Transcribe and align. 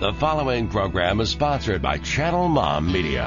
The 0.00 0.14
following 0.14 0.68
program 0.68 1.20
is 1.20 1.28
sponsored 1.28 1.82
by 1.82 1.98
Channel 1.98 2.48
Mom 2.48 2.90
Media. 2.90 3.26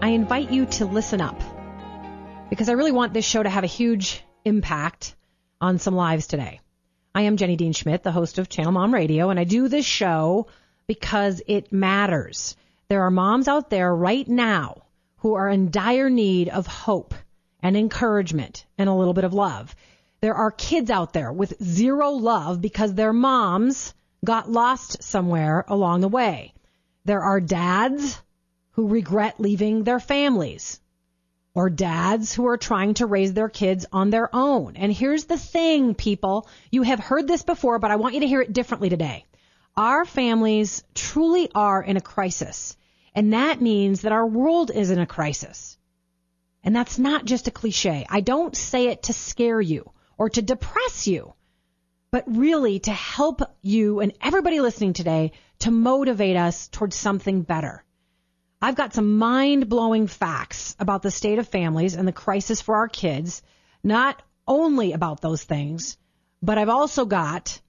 I 0.00 0.10
invite 0.10 0.52
you 0.52 0.64
to 0.66 0.86
listen 0.86 1.20
up 1.20 1.42
because 2.50 2.68
I 2.68 2.74
really 2.74 2.92
want 2.92 3.12
this 3.12 3.24
show 3.24 3.42
to 3.42 3.48
have 3.48 3.64
a 3.64 3.66
huge 3.66 4.22
impact 4.44 5.16
on 5.60 5.80
some 5.80 5.96
lives 5.96 6.28
today. 6.28 6.60
I 7.16 7.22
am 7.22 7.36
Jenny 7.36 7.56
Dean 7.56 7.72
Schmidt, 7.72 8.04
the 8.04 8.12
host 8.12 8.38
of 8.38 8.48
Channel 8.48 8.70
Mom 8.70 8.94
Radio, 8.94 9.30
and 9.30 9.40
I 9.40 9.44
do 9.44 9.66
this 9.66 9.84
show 9.84 10.46
because 10.86 11.42
it 11.48 11.72
matters. 11.72 12.54
There 12.86 13.02
are 13.02 13.10
moms 13.10 13.48
out 13.48 13.70
there 13.70 13.92
right 13.92 14.26
now 14.28 14.84
who 15.16 15.34
are 15.34 15.48
in 15.48 15.72
dire 15.72 16.08
need 16.08 16.48
of 16.48 16.68
hope 16.68 17.12
and 17.60 17.76
encouragement 17.76 18.66
and 18.78 18.88
a 18.88 18.94
little 18.94 19.14
bit 19.14 19.24
of 19.24 19.34
love. 19.34 19.74
There 20.20 20.36
are 20.36 20.52
kids 20.52 20.92
out 20.92 21.12
there 21.12 21.32
with 21.32 21.60
zero 21.60 22.12
love 22.12 22.60
because 22.60 22.94
their 22.94 23.12
moms 23.12 23.94
got 24.24 24.48
lost 24.48 25.02
somewhere 25.02 25.64
along 25.66 26.02
the 26.02 26.08
way. 26.08 26.54
There 27.04 27.22
are 27.22 27.40
dads 27.40 28.22
who 28.78 28.86
regret 28.86 29.40
leaving 29.40 29.82
their 29.82 29.98
families 29.98 30.78
or 31.52 31.68
dads 31.68 32.32
who 32.32 32.46
are 32.46 32.56
trying 32.56 32.94
to 32.94 33.06
raise 33.06 33.32
their 33.32 33.48
kids 33.48 33.84
on 33.92 34.10
their 34.10 34.32
own. 34.32 34.76
And 34.76 34.92
here's 34.92 35.24
the 35.24 35.36
thing, 35.36 35.96
people. 35.96 36.48
You 36.70 36.82
have 36.82 37.00
heard 37.00 37.26
this 37.26 37.42
before, 37.42 37.80
but 37.80 37.90
I 37.90 37.96
want 37.96 38.14
you 38.14 38.20
to 38.20 38.28
hear 38.28 38.40
it 38.40 38.52
differently 38.52 38.88
today. 38.88 39.24
Our 39.76 40.04
families 40.04 40.84
truly 40.94 41.50
are 41.56 41.82
in 41.82 41.96
a 41.96 42.00
crisis. 42.00 42.76
And 43.16 43.32
that 43.32 43.60
means 43.60 44.02
that 44.02 44.12
our 44.12 44.24
world 44.24 44.70
is 44.70 44.92
in 44.92 45.00
a 45.00 45.06
crisis. 45.06 45.76
And 46.62 46.76
that's 46.76 47.00
not 47.00 47.24
just 47.24 47.48
a 47.48 47.50
cliche. 47.50 48.06
I 48.08 48.20
don't 48.20 48.54
say 48.54 48.86
it 48.90 49.02
to 49.04 49.12
scare 49.12 49.60
you 49.60 49.90
or 50.16 50.30
to 50.30 50.40
depress 50.40 51.08
you, 51.08 51.34
but 52.12 52.22
really 52.28 52.78
to 52.78 52.92
help 52.92 53.42
you 53.60 53.98
and 53.98 54.12
everybody 54.22 54.60
listening 54.60 54.92
today 54.92 55.32
to 55.58 55.72
motivate 55.72 56.36
us 56.36 56.68
towards 56.68 56.94
something 56.94 57.42
better. 57.42 57.82
I've 58.60 58.74
got 58.74 58.92
some 58.92 59.18
mind 59.18 59.68
blowing 59.68 60.08
facts 60.08 60.74
about 60.80 61.02
the 61.02 61.12
state 61.12 61.38
of 61.38 61.46
families 61.46 61.94
and 61.94 62.08
the 62.08 62.12
crisis 62.12 62.60
for 62.60 62.76
our 62.76 62.88
kids, 62.88 63.42
not 63.84 64.20
only 64.48 64.92
about 64.92 65.20
those 65.20 65.44
things, 65.44 65.96
but 66.42 66.58
I've 66.58 66.68
also 66.68 67.04
got 67.04 67.60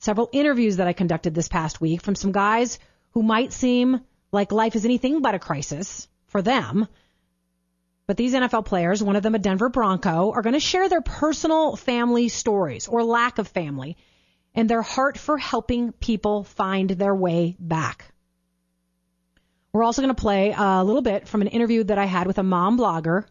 several 0.00 0.28
interviews 0.32 0.76
that 0.76 0.86
I 0.86 0.92
conducted 0.92 1.34
this 1.34 1.48
past 1.48 1.80
week 1.80 2.02
from 2.02 2.14
some 2.14 2.32
guys 2.32 2.78
who 3.12 3.22
might 3.22 3.52
seem 3.52 4.00
like 4.30 4.52
life 4.52 4.76
is 4.76 4.84
anything 4.84 5.22
but 5.22 5.34
a 5.34 5.38
crisis 5.38 6.08
for 6.26 6.42
them. 6.42 6.86
But 8.06 8.16
these 8.16 8.34
NFL 8.34 8.66
players, 8.66 9.02
one 9.02 9.16
of 9.16 9.22
them 9.22 9.34
a 9.34 9.38
Denver 9.38 9.70
Bronco, 9.70 10.32
are 10.32 10.42
going 10.42 10.54
to 10.54 10.60
share 10.60 10.88
their 10.88 11.02
personal 11.02 11.76
family 11.76 12.28
stories 12.28 12.86
or 12.86 13.02
lack 13.02 13.38
of 13.38 13.48
family 13.48 13.96
and 14.54 14.68
their 14.68 14.82
heart 14.82 15.18
for 15.18 15.38
helping 15.38 15.92
people 15.92 16.44
find 16.44 16.90
their 16.90 17.14
way 17.14 17.56
back. 17.58 18.12
We're 19.72 19.82
also 19.82 20.02
going 20.02 20.14
to 20.14 20.20
play 20.20 20.54
a 20.56 20.82
little 20.82 21.02
bit 21.02 21.28
from 21.28 21.42
an 21.42 21.48
interview 21.48 21.84
that 21.84 21.98
I 21.98 22.06
had 22.06 22.26
with 22.26 22.38
a 22.38 22.42
mom 22.42 22.78
blogger 22.78 23.24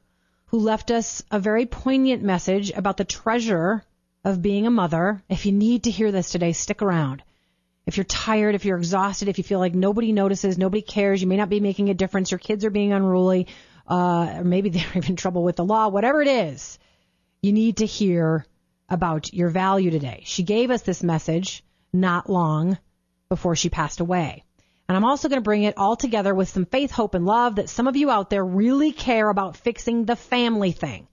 who 0.47 0.59
left 0.59 0.91
us 0.91 1.23
a 1.31 1.39
very 1.39 1.65
poignant 1.65 2.23
message 2.23 2.71
about 2.71 2.97
the 2.97 3.05
treasure 3.05 3.83
of 4.23 4.41
being 4.41 4.67
a 4.67 4.71
mother. 4.71 5.23
If 5.29 5.45
you 5.45 5.51
need 5.51 5.83
to 5.83 5.91
hear 5.91 6.11
this 6.11 6.31
today, 6.31 6.53
stick 6.53 6.81
around. 6.81 7.23
If 7.85 7.97
you're 7.97 8.03
tired, 8.03 8.55
if 8.55 8.65
you're 8.65 8.77
exhausted, 8.77 9.29
if 9.29 9.37
you 9.37 9.43
feel 9.43 9.59
like 9.59 9.73
nobody 9.73 10.11
notices, 10.11 10.57
nobody 10.57 10.81
cares, 10.81 11.21
you 11.21 11.27
may 11.27 11.37
not 11.37 11.49
be 11.49 11.59
making 11.59 11.89
a 11.89 11.93
difference, 11.93 12.31
your 12.31 12.37
kids 12.37 12.65
are 12.65 12.69
being 12.69 12.91
unruly, 12.91 13.47
uh, 13.87 14.35
or 14.37 14.43
maybe 14.43 14.69
they're 14.69 15.03
in 15.07 15.15
trouble 15.15 15.43
with 15.43 15.55
the 15.55 15.65
law, 15.65 15.87
whatever 15.87 16.21
it 16.21 16.27
is, 16.27 16.77
you 17.41 17.53
need 17.53 17.77
to 17.77 17.85
hear 17.85 18.45
about 18.89 19.33
your 19.33 19.49
value 19.49 19.91
today. 19.91 20.23
She 20.25 20.43
gave 20.43 20.69
us 20.69 20.81
this 20.81 21.03
message 21.03 21.63
not 21.93 22.29
long 22.29 22.77
before 23.29 23.55
she 23.55 23.69
passed 23.69 23.99
away. 23.99 24.43
And 24.87 24.95
I'm 24.95 25.03
also 25.03 25.27
going 25.27 25.37
to 25.37 25.43
bring 25.43 25.63
it 25.63 25.77
all 25.77 25.95
together 25.95 26.33
with 26.33 26.49
some 26.49 26.65
faith, 26.65 26.91
hope, 26.91 27.13
and 27.13 27.25
love 27.25 27.55
that 27.55 27.69
some 27.69 27.87
of 27.87 27.97
you 27.97 28.09
out 28.09 28.29
there 28.29 28.45
really 28.45 28.91
care 28.91 29.29
about 29.29 29.57
fixing 29.57 30.05
the 30.05 30.15
family 30.15 30.71
thing. 30.71 31.07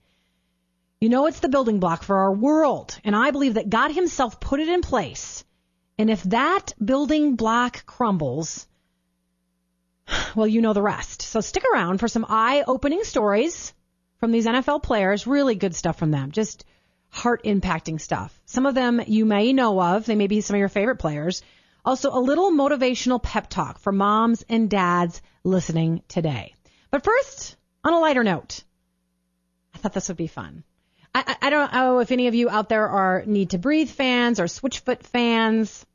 You 1.01 1.09
know, 1.09 1.25
it's 1.25 1.41
the 1.41 1.49
building 1.49 1.79
block 1.79 2.03
for 2.03 2.17
our 2.17 2.33
world. 2.33 2.97
And 3.03 3.15
I 3.15 3.31
believe 3.31 3.55
that 3.55 3.69
God 3.69 3.91
Himself 3.91 4.39
put 4.39 4.61
it 4.61 4.69
in 4.69 4.81
place. 4.81 5.43
And 5.97 6.09
if 6.09 6.23
that 6.23 6.73
building 6.83 7.35
block 7.35 7.85
crumbles, 7.85 8.65
well, 10.35 10.47
you 10.47 10.61
know 10.61 10.73
the 10.73 10.81
rest. 10.81 11.21
So 11.21 11.41
stick 11.41 11.63
around 11.73 11.99
for 11.99 12.07
some 12.07 12.25
eye 12.27 12.63
opening 12.65 13.03
stories 13.03 13.73
from 14.19 14.31
these 14.31 14.45
NFL 14.45 14.83
players. 14.83 15.27
Really 15.27 15.55
good 15.55 15.75
stuff 15.75 15.97
from 15.99 16.11
them. 16.11 16.31
Just 16.31 16.65
heart 17.09 17.43
impacting 17.43 17.99
stuff. 17.99 18.39
Some 18.45 18.65
of 18.65 18.75
them 18.75 19.01
you 19.05 19.25
may 19.25 19.53
know 19.53 19.81
of. 19.81 20.05
They 20.05 20.15
may 20.15 20.27
be 20.27 20.41
some 20.41 20.55
of 20.55 20.59
your 20.59 20.69
favorite 20.69 20.97
players. 20.97 21.41
Also, 21.85 22.09
a 22.11 22.19
little 22.19 22.51
motivational 22.51 23.21
pep 23.21 23.47
talk 23.47 23.77
for 23.77 23.91
moms 23.91 24.43
and 24.49 24.69
dads 24.69 25.21
listening 25.43 26.01
today. 26.07 26.55
But 26.89 27.03
first, 27.03 27.55
on 27.83 27.93
a 27.93 27.99
lighter 27.99 28.23
note, 28.23 28.63
I 29.73 29.77
thought 29.77 29.93
this 29.93 30.07
would 30.07 30.17
be 30.17 30.27
fun. 30.27 30.63
I, 31.13 31.35
I, 31.43 31.49
don't 31.49 31.71
know 31.71 31.99
if 31.99 32.11
any 32.11 32.27
of 32.27 32.35
you 32.35 32.49
out 32.49 32.67
there 32.67 32.89
are 32.89 33.23
Need 33.25 33.51
to 33.51 33.57
Breathe 33.57 33.89
fans 33.89 34.39
or 34.39 34.45
Switchfoot 34.45 35.03
fans. 35.03 35.85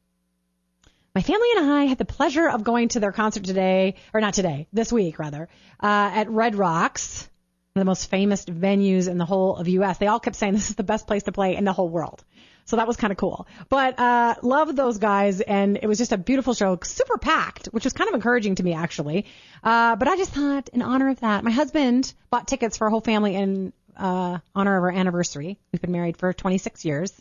My 1.14 1.22
family 1.22 1.48
and 1.56 1.70
I 1.72 1.84
had 1.84 1.98
the 1.98 2.04
pleasure 2.04 2.48
of 2.48 2.62
going 2.62 2.88
to 2.90 3.00
their 3.00 3.12
concert 3.12 3.44
today, 3.44 3.96
or 4.14 4.20
not 4.20 4.34
today, 4.34 4.68
this 4.72 4.92
week 4.92 5.18
rather, 5.18 5.48
uh, 5.82 6.10
at 6.14 6.30
Red 6.30 6.54
Rocks, 6.54 7.28
one 7.74 7.80
of 7.80 7.84
the 7.84 7.90
most 7.90 8.08
famous 8.08 8.44
venues 8.44 9.08
in 9.08 9.18
the 9.18 9.26
whole 9.26 9.56
of 9.56 9.66
U.S. 9.66 9.98
They 9.98 10.06
all 10.06 10.20
kept 10.20 10.36
saying 10.36 10.54
this 10.54 10.70
is 10.70 10.76
the 10.76 10.84
best 10.84 11.08
place 11.08 11.24
to 11.24 11.32
play 11.32 11.56
in 11.56 11.64
the 11.64 11.72
whole 11.72 11.88
world. 11.88 12.24
So 12.70 12.76
that 12.76 12.86
was 12.86 12.96
kind 12.96 13.10
of 13.10 13.16
cool. 13.16 13.48
But 13.68 13.98
uh 13.98 14.36
loved 14.42 14.76
those 14.76 14.98
guys 14.98 15.40
and 15.40 15.76
it 15.76 15.88
was 15.88 15.98
just 15.98 16.12
a 16.12 16.16
beautiful 16.16 16.54
show, 16.54 16.78
super 16.84 17.18
packed, 17.18 17.66
which 17.66 17.82
was 17.82 17.92
kind 17.92 18.06
of 18.08 18.14
encouraging 18.14 18.54
to 18.54 18.62
me 18.62 18.74
actually. 18.74 19.26
Uh 19.64 19.96
but 19.96 20.06
I 20.06 20.16
just 20.16 20.30
thought 20.30 20.68
in 20.68 20.80
honor 20.80 21.08
of 21.08 21.18
that, 21.18 21.42
my 21.42 21.50
husband 21.50 22.14
bought 22.30 22.46
tickets 22.46 22.76
for 22.76 22.84
our 22.84 22.90
whole 22.90 23.00
family 23.00 23.34
in 23.34 23.72
uh 23.96 24.38
honor 24.54 24.76
of 24.76 24.84
our 24.84 24.92
anniversary. 24.92 25.58
We've 25.72 25.82
been 25.82 25.90
married 25.90 26.16
for 26.16 26.32
26 26.32 26.84
years. 26.84 27.20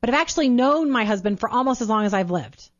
But 0.00 0.10
I've 0.10 0.20
actually 0.20 0.50
known 0.50 0.92
my 0.92 1.04
husband 1.04 1.40
for 1.40 1.48
almost 1.48 1.80
as 1.80 1.88
long 1.88 2.04
as 2.04 2.14
I've 2.14 2.30
lived 2.30 2.70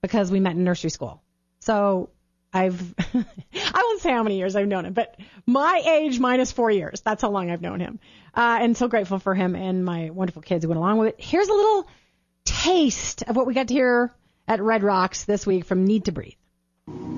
because 0.00 0.30
we 0.30 0.38
met 0.38 0.52
in 0.52 0.62
nursery 0.62 0.90
school. 0.90 1.20
So 1.58 2.10
I've, 2.52 2.94
I 3.14 3.82
won't 3.82 4.00
say 4.00 4.10
how 4.10 4.22
many 4.22 4.38
years 4.38 4.56
I've 4.56 4.68
known 4.68 4.86
him, 4.86 4.92
but 4.92 5.18
my 5.46 5.82
age 5.86 6.18
minus 6.18 6.52
four 6.52 6.70
years. 6.70 7.00
That's 7.00 7.22
how 7.22 7.30
long 7.30 7.50
I've 7.50 7.62
known 7.62 7.80
him. 7.80 7.98
Uh, 8.34 8.58
and 8.60 8.76
so 8.76 8.88
grateful 8.88 9.18
for 9.18 9.34
him 9.34 9.54
and 9.54 9.84
my 9.84 10.10
wonderful 10.10 10.42
kids 10.42 10.64
who 10.64 10.68
went 10.68 10.78
along 10.78 10.98
with 10.98 11.08
it. 11.08 11.16
Here's 11.18 11.48
a 11.48 11.54
little 11.54 11.88
taste 12.44 13.22
of 13.22 13.36
what 13.36 13.46
we 13.46 13.54
got 13.54 13.68
to 13.68 13.74
hear 13.74 14.12
at 14.46 14.62
Red 14.62 14.82
Rocks 14.82 15.24
this 15.24 15.46
week 15.46 15.64
from 15.64 15.84
Need 15.84 16.06
to 16.06 16.12
Breathe. 16.12 17.17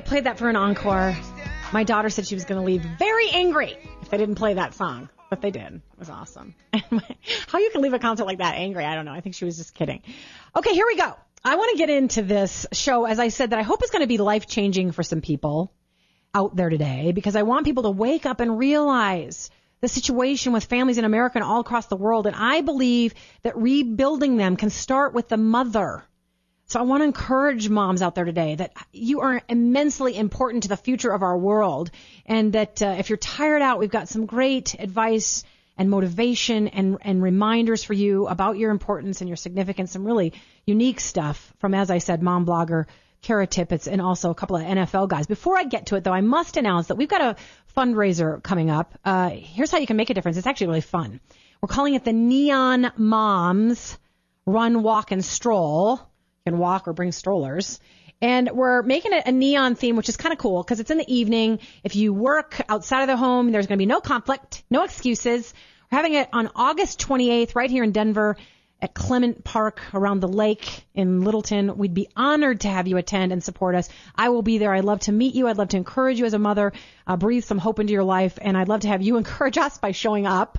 They 0.00 0.08
played 0.08 0.24
that 0.24 0.38
for 0.38 0.48
an 0.48 0.56
encore. 0.56 1.14
My 1.72 1.84
daughter 1.84 2.08
said 2.08 2.26
she 2.26 2.34
was 2.34 2.44
going 2.44 2.58
to 2.58 2.64
leave 2.64 2.82
very 2.98 3.28
angry 3.30 3.76
if 4.00 4.08
they 4.08 4.16
didn't 4.16 4.36
play 4.36 4.54
that 4.54 4.72
song, 4.72 5.10
but 5.28 5.42
they 5.42 5.50
did. 5.50 5.74
It 5.74 5.98
was 5.98 6.08
awesome. 6.08 6.54
How 7.48 7.58
you 7.58 7.70
can 7.70 7.82
leave 7.82 7.92
a 7.92 7.98
concert 7.98 8.24
like 8.24 8.38
that 8.38 8.54
angry, 8.54 8.84
I 8.84 8.94
don't 8.94 9.04
know. 9.04 9.12
I 9.12 9.20
think 9.20 9.34
she 9.34 9.44
was 9.44 9.58
just 9.58 9.74
kidding. 9.74 10.02
Okay, 10.56 10.72
here 10.72 10.86
we 10.86 10.96
go. 10.96 11.14
I 11.44 11.56
want 11.56 11.72
to 11.72 11.78
get 11.78 11.90
into 11.90 12.22
this 12.22 12.66
show, 12.72 13.04
as 13.04 13.18
I 13.18 13.28
said, 13.28 13.50
that 13.50 13.58
I 13.58 13.62
hope 13.62 13.82
is 13.84 13.90
going 13.90 14.00
to 14.00 14.08
be 14.08 14.16
life 14.16 14.46
changing 14.46 14.92
for 14.92 15.02
some 15.02 15.20
people 15.20 15.72
out 16.34 16.56
there 16.56 16.70
today 16.70 17.12
because 17.12 17.36
I 17.36 17.42
want 17.42 17.66
people 17.66 17.82
to 17.82 17.90
wake 17.90 18.24
up 18.24 18.40
and 18.40 18.58
realize 18.58 19.50
the 19.82 19.88
situation 19.88 20.52
with 20.52 20.64
families 20.64 20.96
in 20.96 21.04
America 21.04 21.36
and 21.36 21.44
all 21.44 21.60
across 21.60 21.86
the 21.86 21.96
world. 21.96 22.26
And 22.26 22.36
I 22.36 22.62
believe 22.62 23.12
that 23.42 23.56
rebuilding 23.56 24.38
them 24.38 24.56
can 24.56 24.70
start 24.70 25.12
with 25.12 25.28
the 25.28 25.36
mother. 25.36 26.04
So 26.70 26.78
I 26.78 26.84
want 26.84 27.00
to 27.00 27.04
encourage 27.04 27.68
moms 27.68 28.00
out 28.00 28.14
there 28.14 28.24
today 28.24 28.54
that 28.54 28.72
you 28.92 29.22
are 29.22 29.42
immensely 29.48 30.16
important 30.16 30.62
to 30.62 30.68
the 30.68 30.76
future 30.76 31.10
of 31.10 31.24
our 31.24 31.36
world, 31.36 31.90
and 32.26 32.52
that 32.52 32.80
uh, 32.80 32.94
if 32.96 33.10
you're 33.10 33.16
tired 33.16 33.60
out, 33.60 33.80
we've 33.80 33.90
got 33.90 34.08
some 34.08 34.24
great 34.24 34.76
advice 34.78 35.42
and 35.76 35.90
motivation 35.90 36.68
and 36.68 36.98
and 37.00 37.24
reminders 37.24 37.82
for 37.82 37.92
you 37.92 38.28
about 38.28 38.56
your 38.56 38.70
importance 38.70 39.20
and 39.20 39.28
your 39.28 39.36
significance. 39.36 39.90
Some 39.90 40.04
really 40.04 40.32
unique 40.64 41.00
stuff 41.00 41.52
from, 41.58 41.74
as 41.74 41.90
I 41.90 41.98
said, 41.98 42.22
mom 42.22 42.46
blogger 42.46 42.84
Kara 43.20 43.48
Tippett 43.48 43.88
and 43.88 44.00
also 44.00 44.30
a 44.30 44.34
couple 44.36 44.54
of 44.54 44.62
NFL 44.62 45.08
guys. 45.08 45.26
Before 45.26 45.58
I 45.58 45.64
get 45.64 45.86
to 45.86 45.96
it, 45.96 46.04
though, 46.04 46.12
I 46.12 46.20
must 46.20 46.56
announce 46.56 46.86
that 46.86 46.94
we've 46.94 47.08
got 47.08 47.20
a 47.20 47.36
fundraiser 47.76 48.40
coming 48.44 48.70
up. 48.70 48.96
Uh, 49.04 49.30
here's 49.30 49.72
how 49.72 49.78
you 49.78 49.88
can 49.88 49.96
make 49.96 50.10
a 50.10 50.14
difference. 50.14 50.36
It's 50.36 50.46
actually 50.46 50.68
really 50.68 50.82
fun. 50.82 51.18
We're 51.60 51.66
calling 51.66 51.94
it 51.94 52.04
the 52.04 52.12
Neon 52.12 52.92
Moms 52.96 53.98
Run, 54.46 54.84
Walk, 54.84 55.10
and 55.10 55.24
Stroll 55.24 56.00
can 56.46 56.58
walk 56.58 56.88
or 56.88 56.92
bring 56.92 57.12
strollers. 57.12 57.80
And 58.22 58.50
we're 58.52 58.82
making 58.82 59.12
it 59.12 59.26
a 59.26 59.32
neon 59.32 59.74
theme, 59.74 59.96
which 59.96 60.08
is 60.08 60.16
kind 60.16 60.32
of 60.32 60.38
cool 60.38 60.62
because 60.62 60.80
it's 60.80 60.90
in 60.90 60.98
the 60.98 61.14
evening. 61.14 61.60
If 61.84 61.96
you 61.96 62.12
work 62.12 62.60
outside 62.68 63.02
of 63.02 63.08
the 63.08 63.16
home, 63.16 63.50
there's 63.50 63.66
going 63.66 63.78
to 63.78 63.82
be 63.82 63.86
no 63.86 64.00
conflict, 64.00 64.62
no 64.70 64.84
excuses. 64.84 65.54
We're 65.90 65.96
having 65.96 66.14
it 66.14 66.28
on 66.32 66.50
August 66.54 67.00
28th 67.00 67.54
right 67.54 67.70
here 67.70 67.82
in 67.82 67.92
Denver 67.92 68.36
at 68.82 68.94
Clement 68.94 69.44
Park 69.44 69.82
around 69.94 70.20
the 70.20 70.28
lake 70.28 70.84
in 70.94 71.22
Littleton. 71.22 71.76
We'd 71.76 71.94
be 71.94 72.08
honored 72.16 72.60
to 72.60 72.68
have 72.68 72.86
you 72.86 72.96
attend 72.96 73.32
and 73.32 73.42
support 73.42 73.74
us. 73.74 73.88
I 74.14 74.30
will 74.30 74.42
be 74.42 74.58
there. 74.58 74.72
I'd 74.72 74.84
love 74.84 75.00
to 75.00 75.12
meet 75.12 75.34
you. 75.34 75.48
I'd 75.48 75.58
love 75.58 75.68
to 75.68 75.76
encourage 75.76 76.18
you 76.18 76.26
as 76.26 76.34
a 76.34 76.38
mother, 76.38 76.72
uh, 77.06 77.16
breathe 77.16 77.44
some 77.44 77.58
hope 77.58 77.78
into 77.78 77.92
your 77.92 78.04
life. 78.04 78.38
And 78.40 78.56
I'd 78.56 78.68
love 78.68 78.80
to 78.80 78.88
have 78.88 79.02
you 79.02 79.16
encourage 79.18 79.58
us 79.58 79.78
by 79.78 79.92
showing 79.92 80.26
up. 80.26 80.58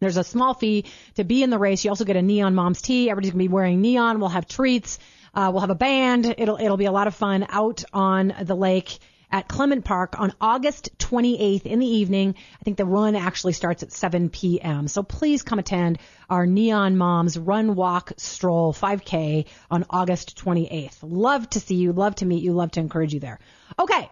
There's 0.00 0.16
a 0.16 0.24
small 0.24 0.54
fee 0.54 0.84
to 1.14 1.24
be 1.24 1.42
in 1.42 1.50
the 1.50 1.58
race. 1.58 1.84
You 1.84 1.90
also 1.90 2.04
get 2.04 2.16
a 2.16 2.22
neon 2.22 2.54
mom's 2.54 2.82
tee. 2.82 3.10
Everybody's 3.10 3.32
gonna 3.32 3.44
be 3.44 3.48
wearing 3.48 3.80
neon. 3.80 4.20
We'll 4.20 4.28
have 4.28 4.46
treats. 4.46 4.98
Uh, 5.34 5.50
we'll 5.52 5.60
have 5.60 5.70
a 5.70 5.74
band. 5.74 6.34
It'll 6.38 6.56
it'll 6.56 6.76
be 6.76 6.84
a 6.84 6.92
lot 6.92 7.06
of 7.06 7.14
fun 7.14 7.46
out 7.48 7.84
on 7.92 8.34
the 8.42 8.54
lake 8.54 8.98
at 9.34 9.48
Clement 9.48 9.84
Park 9.84 10.18
on 10.20 10.32
August 10.40 10.96
28th 10.98 11.66
in 11.66 11.80
the 11.80 11.86
evening. 11.86 12.36
I 12.60 12.62
think 12.62 12.76
the 12.76 12.84
run 12.84 13.16
actually 13.16 13.52
starts 13.52 13.82
at 13.82 13.90
7 13.90 14.30
p.m. 14.30 14.86
So 14.86 15.02
please 15.02 15.42
come 15.42 15.58
attend 15.58 15.98
our 16.30 16.46
Neon 16.46 16.96
Moms 16.96 17.36
Run, 17.36 17.74
Walk, 17.74 18.12
Stroll 18.16 18.72
5K 18.72 19.46
on 19.72 19.86
August 19.90 20.38
28th. 20.38 20.98
Love 21.02 21.50
to 21.50 21.60
see 21.60 21.74
you. 21.74 21.92
Love 21.92 22.14
to 22.16 22.26
meet 22.26 22.44
you. 22.44 22.52
Love 22.52 22.70
to 22.72 22.80
encourage 22.80 23.12
you 23.12 23.18
there. 23.18 23.40
Okay. 23.76 24.08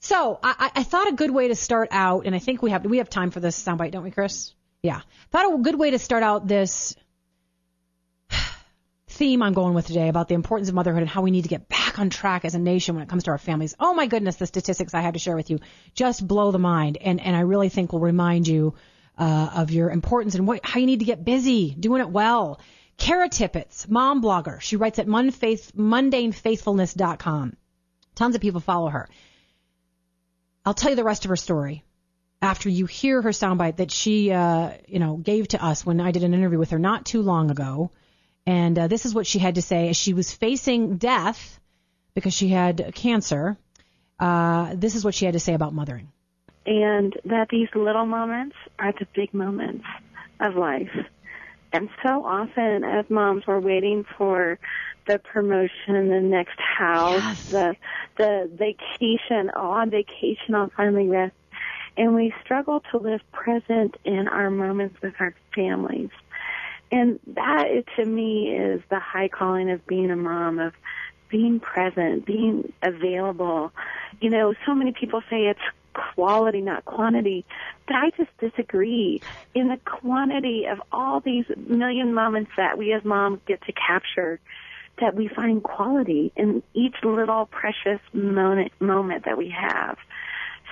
So 0.00 0.40
I, 0.42 0.70
I 0.74 0.82
thought 0.82 1.08
a 1.08 1.12
good 1.12 1.30
way 1.30 1.48
to 1.48 1.54
start 1.54 1.88
out, 1.92 2.26
and 2.26 2.34
I 2.34 2.40
think 2.40 2.60
we 2.60 2.70
have 2.70 2.84
we 2.84 2.98
have 2.98 3.08
time 3.08 3.30
for 3.30 3.38
this 3.38 3.62
soundbite, 3.62 3.92
don't 3.92 4.02
we, 4.02 4.10
Chris? 4.10 4.52
Yeah. 4.82 5.00
Thought 5.30 5.54
a 5.54 5.58
good 5.58 5.78
way 5.78 5.92
to 5.92 5.98
start 5.98 6.24
out 6.24 6.48
this 6.48 6.96
theme 9.08 9.42
I'm 9.42 9.52
going 9.52 9.74
with 9.74 9.86
today 9.86 10.08
about 10.08 10.26
the 10.26 10.34
importance 10.34 10.68
of 10.68 10.74
motherhood 10.74 11.02
and 11.02 11.08
how 11.08 11.22
we 11.22 11.30
need 11.30 11.42
to 11.42 11.48
get 11.48 11.68
back 11.68 12.00
on 12.00 12.10
track 12.10 12.44
as 12.44 12.56
a 12.56 12.58
nation 12.58 12.96
when 12.96 13.04
it 13.04 13.08
comes 13.08 13.24
to 13.24 13.30
our 13.30 13.38
families. 13.38 13.76
Oh 13.78 13.94
my 13.94 14.06
goodness, 14.06 14.36
the 14.36 14.46
statistics 14.46 14.92
I 14.92 15.00
had 15.00 15.14
to 15.14 15.20
share 15.20 15.36
with 15.36 15.50
you 15.50 15.60
just 15.94 16.26
blow 16.26 16.50
the 16.50 16.58
mind, 16.58 16.96
and 16.96 17.20
and 17.20 17.36
I 17.36 17.40
really 17.40 17.68
think 17.68 17.92
will 17.92 18.00
remind 18.00 18.48
you 18.48 18.74
uh, 19.16 19.50
of 19.54 19.70
your 19.70 19.90
importance 19.90 20.34
and 20.34 20.48
what 20.48 20.64
how 20.64 20.80
you 20.80 20.86
need 20.86 20.98
to 20.98 21.04
get 21.04 21.24
busy 21.24 21.74
doing 21.78 22.00
it 22.00 22.10
well. 22.10 22.60
Kara 22.96 23.28
Tippett's 23.28 23.88
mom 23.88 24.20
blogger, 24.20 24.60
she 24.60 24.76
writes 24.76 24.98
at 24.98 25.06
munfaith, 25.06 25.72
mundanefaithfulness.com. 25.72 27.56
Tons 28.16 28.34
of 28.34 28.40
people 28.40 28.60
follow 28.60 28.88
her. 28.88 29.08
I'll 30.64 30.74
tell 30.74 30.90
you 30.90 30.96
the 30.96 31.04
rest 31.04 31.24
of 31.24 31.28
her 31.28 31.36
story 31.36 31.84
after 32.42 32.68
you 32.68 32.86
hear 32.86 33.22
her 33.22 33.30
soundbite 33.30 33.76
that 33.76 33.90
she, 33.92 34.32
uh, 34.32 34.72
you 34.88 34.98
know, 34.98 35.16
gave 35.16 35.48
to 35.48 35.64
us 35.64 35.86
when 35.86 36.00
I 36.00 36.10
did 36.10 36.24
an 36.24 36.34
interview 36.34 36.58
with 36.58 36.70
her 36.70 36.78
not 36.78 37.06
too 37.06 37.22
long 37.22 37.50
ago. 37.50 37.90
And 38.44 38.76
uh, 38.78 38.88
this 38.88 39.06
is 39.06 39.14
what 39.14 39.26
she 39.26 39.38
had 39.38 39.54
to 39.54 39.62
say 39.62 39.88
as 39.88 39.96
she 39.96 40.12
was 40.12 40.32
facing 40.32 40.96
death 40.96 41.60
because 42.14 42.34
she 42.34 42.48
had 42.48 42.92
cancer. 42.94 43.56
Uh, 44.18 44.74
this 44.74 44.96
is 44.96 45.04
what 45.04 45.14
she 45.14 45.24
had 45.24 45.34
to 45.34 45.40
say 45.40 45.54
about 45.54 45.72
mothering. 45.72 46.08
and 46.66 47.14
that 47.24 47.48
these 47.50 47.68
little 47.74 48.06
moments 48.06 48.56
are 48.78 48.92
the 48.98 49.06
big 49.14 49.32
moments 49.34 49.84
of 50.40 50.54
life. 50.56 50.90
And 51.72 51.88
so 52.04 52.24
often 52.24 52.84
as 52.84 53.08
moms 53.08 53.46
we're 53.46 53.60
waiting 53.60 54.04
for 54.18 54.58
the 55.06 55.18
promotion, 55.18 56.08
the 56.08 56.20
next 56.20 56.58
house, 56.60 57.50
the 57.50 57.74
the 58.18 58.50
vacation, 58.52 59.50
oh 59.56 59.70
on 59.70 59.90
vacation 59.90 60.54
I'll 60.54 60.70
finally 60.76 61.08
rest. 61.08 61.34
And 61.96 62.14
we 62.14 62.34
struggle 62.42 62.82
to 62.90 62.98
live 62.98 63.20
present 63.32 63.96
in 64.04 64.28
our 64.28 64.50
moments 64.50 65.00
with 65.02 65.14
our 65.20 65.34
families. 65.54 66.10
And 66.90 67.18
that 67.34 67.66
to 67.96 68.04
me 68.04 68.54
is 68.54 68.82
the 68.90 68.98
high 69.00 69.28
calling 69.28 69.70
of 69.70 69.86
being 69.86 70.10
a 70.10 70.16
mom, 70.16 70.58
of 70.58 70.74
being 71.28 71.60
present, 71.60 72.26
being 72.26 72.72
available. 72.82 73.72
You 74.20 74.30
know, 74.30 74.54
so 74.66 74.74
many 74.74 74.92
people 74.92 75.22
say 75.30 75.46
it's 75.46 75.60
quality, 76.14 76.60
not 76.60 76.84
quantity, 76.84 77.44
but 77.86 77.96
I 77.96 78.10
just 78.16 78.30
disagree. 78.38 79.20
In 79.54 79.68
the 79.68 79.78
quantity 79.84 80.66
of 80.66 80.80
all 80.92 81.20
these 81.20 81.46
million 81.56 82.14
moments 82.14 82.50
that 82.56 82.78
we 82.78 82.92
as 82.92 83.04
moms 83.04 83.40
get 83.46 83.62
to 83.62 83.72
capture, 83.72 84.40
that 85.00 85.14
we 85.14 85.28
find 85.28 85.62
quality 85.62 86.32
in 86.36 86.62
each 86.74 86.96
little 87.02 87.46
precious 87.46 88.00
moment, 88.12 88.72
moment 88.80 89.24
that 89.24 89.38
we 89.38 89.48
have. 89.50 89.96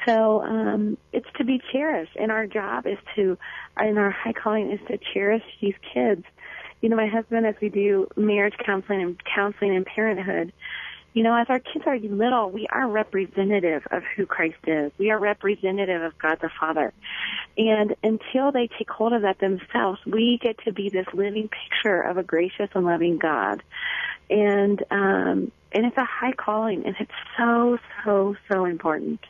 So 0.07 0.43
um, 0.43 0.97
it's 1.13 1.29
to 1.39 1.45
be 1.45 1.61
cherished, 1.73 2.17
and 2.17 2.31
our 2.31 2.47
job 2.47 2.87
is 2.87 2.99
to, 3.17 3.37
and 3.77 3.99
our 3.99 4.11
high 4.11 4.33
calling 4.33 4.71
is 4.71 4.81
to 4.89 4.99
cherish 5.13 5.43
these 5.61 5.75
kids. 5.93 6.25
You 6.81 6.89
know, 6.89 6.97
my 6.97 7.07
husband, 7.07 7.47
as 7.47 7.55
we 7.61 7.69
do 7.69 8.09
marriage 8.17 8.55
counseling 8.65 9.03
and 9.03 9.21
counseling 9.25 9.77
and 9.77 9.85
parenthood, 9.85 10.53
you 11.13 11.25
know, 11.25 11.35
as 11.35 11.47
our 11.49 11.59
kids 11.59 11.85
are 11.87 11.99
little, 11.99 12.51
we 12.51 12.69
are 12.71 12.89
representative 12.89 13.83
of 13.91 14.05
who 14.17 14.27
Christ 14.27 14.59
is. 14.67 14.93
We 14.97 15.11
are 15.11 15.19
representative 15.19 16.03
of 16.03 16.17
God 16.19 16.39
the 16.41 16.51
Father. 16.61 16.93
And 17.59 17.97
until 18.03 18.53
they 18.53 18.69
take 18.79 18.89
hold 18.89 19.13
of 19.13 19.23
that 19.23 19.41
themselves, 19.41 19.99
we 20.07 20.39
get 20.41 20.59
to 20.65 20.73
be 20.73 20.89
this 20.89 21.07
living 21.13 21.49
picture 21.49 22.01
of 22.01 22.17
a 22.17 22.23
gracious 22.23 22.71
and 22.75 22.87
loving 22.87 23.19
God. 23.19 23.63
And 24.31 24.83
um 24.93 25.51
and 25.73 25.87
it's 25.87 25.97
a 25.97 26.05
high 26.05 26.33
calling 26.33 26.85
and 26.87 26.95
it's 26.99 27.11
so, 27.37 27.79
so, 28.05 28.37
so 28.51 28.65
important. 28.65 29.21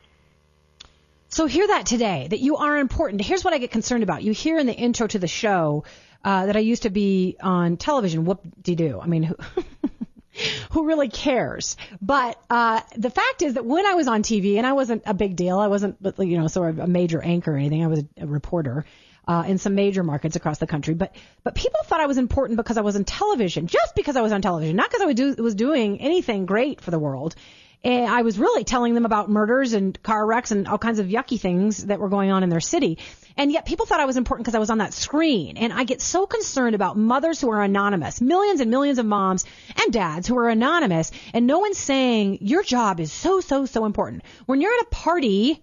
So 1.30 1.46
hear 1.46 1.68
that 1.68 1.86
today, 1.86 2.26
that 2.28 2.40
you 2.40 2.56
are 2.56 2.76
important. 2.76 3.22
Here's 3.22 3.44
what 3.44 3.54
I 3.54 3.58
get 3.58 3.70
concerned 3.70 4.02
about. 4.02 4.24
You 4.24 4.32
hear 4.32 4.58
in 4.58 4.66
the 4.66 4.74
intro 4.74 5.06
to 5.06 5.18
the 5.18 5.28
show 5.28 5.84
uh, 6.24 6.46
that 6.46 6.56
I 6.56 6.58
used 6.58 6.82
to 6.82 6.90
be 6.90 7.36
on 7.40 7.76
television. 7.76 8.24
Whoop 8.24 8.42
de 8.60 8.74
doo. 8.74 8.98
I 9.00 9.06
mean, 9.06 9.22
who, 9.22 9.36
who 10.72 10.86
really 10.86 11.08
cares? 11.08 11.76
But 12.02 12.36
uh, 12.50 12.80
the 12.96 13.10
fact 13.10 13.42
is 13.42 13.54
that 13.54 13.64
when 13.64 13.86
I 13.86 13.94
was 13.94 14.08
on 14.08 14.24
TV, 14.24 14.56
and 14.56 14.66
I 14.66 14.72
wasn't 14.72 15.04
a 15.06 15.14
big 15.14 15.36
deal, 15.36 15.60
I 15.60 15.68
wasn't 15.68 15.98
you 16.18 16.36
know 16.36 16.48
sort 16.48 16.70
of 16.70 16.80
a 16.80 16.88
major 16.88 17.22
anchor 17.22 17.52
or 17.52 17.56
anything. 17.56 17.84
I 17.84 17.86
was 17.86 18.02
a, 18.20 18.26
reporter. 18.26 18.84
Uh, 19.28 19.44
in 19.46 19.58
some 19.58 19.76
major 19.76 20.02
markets 20.02 20.34
across 20.34 20.58
the 20.58 20.66
country, 20.66 20.94
but 20.94 21.14
but 21.44 21.54
people 21.54 21.78
thought 21.84 22.00
I 22.00 22.06
was 22.06 22.18
important 22.18 22.56
because 22.56 22.76
I 22.76 22.80
was 22.80 22.96
on 22.96 23.04
television, 23.04 23.68
just 23.68 23.94
because 23.94 24.16
I 24.16 24.22
was 24.22 24.32
on 24.32 24.42
television, 24.42 24.74
not 24.74 24.90
because 24.90 25.02
I 25.02 25.04
was, 25.04 25.14
do, 25.14 25.34
was 25.38 25.54
doing 25.54 26.00
anything 26.00 26.46
great 26.46 26.80
for 26.80 26.90
the 26.90 26.98
world. 26.98 27.36
And 27.82 28.06
I 28.06 28.22
was 28.22 28.38
really 28.38 28.64
telling 28.64 28.94
them 28.94 29.06
about 29.06 29.30
murders 29.30 29.72
and 29.72 30.00
car 30.02 30.26
wrecks 30.26 30.50
and 30.50 30.68
all 30.68 30.76
kinds 30.76 30.98
of 30.98 31.06
yucky 31.06 31.40
things 31.40 31.86
that 31.86 31.98
were 31.98 32.10
going 32.10 32.30
on 32.30 32.42
in 32.42 32.50
their 32.50 32.60
city. 32.60 32.98
And 33.38 33.50
yet 33.50 33.64
people 33.64 33.86
thought 33.86 34.00
I 34.00 34.04
was 34.04 34.18
important 34.18 34.44
because 34.44 34.54
I 34.54 34.58
was 34.58 34.68
on 34.68 34.78
that 34.78 34.92
screen. 34.92 35.56
And 35.56 35.72
I 35.72 35.84
get 35.84 36.02
so 36.02 36.26
concerned 36.26 36.74
about 36.74 36.98
mothers 36.98 37.40
who 37.40 37.50
are 37.50 37.62
anonymous, 37.62 38.20
millions 38.20 38.60
and 38.60 38.70
millions 38.70 38.98
of 38.98 39.06
moms 39.06 39.46
and 39.82 39.92
dads 39.92 40.28
who 40.28 40.36
are 40.36 40.50
anonymous, 40.50 41.10
and 41.32 41.46
no 41.46 41.60
one's 41.60 41.78
saying 41.78 42.38
your 42.42 42.62
job 42.62 43.00
is 43.00 43.12
so, 43.12 43.40
so, 43.40 43.64
so 43.64 43.86
important. 43.86 44.24
When 44.44 44.60
you're 44.60 44.74
at 44.74 44.82
a 44.82 44.90
party, 44.90 45.62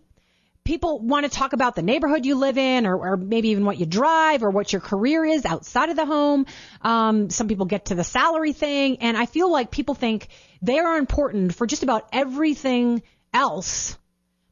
people 0.67 0.99
want 0.99 1.25
to 1.25 1.31
talk 1.31 1.53
about 1.53 1.75
the 1.77 1.81
neighborhood 1.81 2.25
you 2.25 2.35
live 2.35 2.57
in 2.57 2.85
or, 2.85 3.13
or 3.13 3.17
maybe 3.17 3.49
even 3.49 3.63
what 3.63 3.77
you 3.77 3.85
drive 3.85 4.43
or 4.43 4.49
what 4.49 4.73
your 4.73 4.81
career 4.81 5.23
is 5.23 5.45
outside 5.45 5.89
of 5.89 5.95
the 5.95 6.05
home. 6.05 6.45
Um, 6.81 7.29
some 7.29 7.47
people 7.47 7.65
get 7.65 7.85
to 7.85 7.95
the 7.95 8.03
salary 8.03 8.51
thing 8.51 8.97
and 8.97 9.15
I 9.15 9.27
feel 9.27 9.49
like 9.49 9.71
people 9.71 9.95
think 9.95 10.27
they 10.61 10.77
are 10.79 10.97
important 10.97 11.55
for 11.55 11.65
just 11.65 11.83
about 11.83 12.09
everything 12.11 13.01
else 13.33 13.97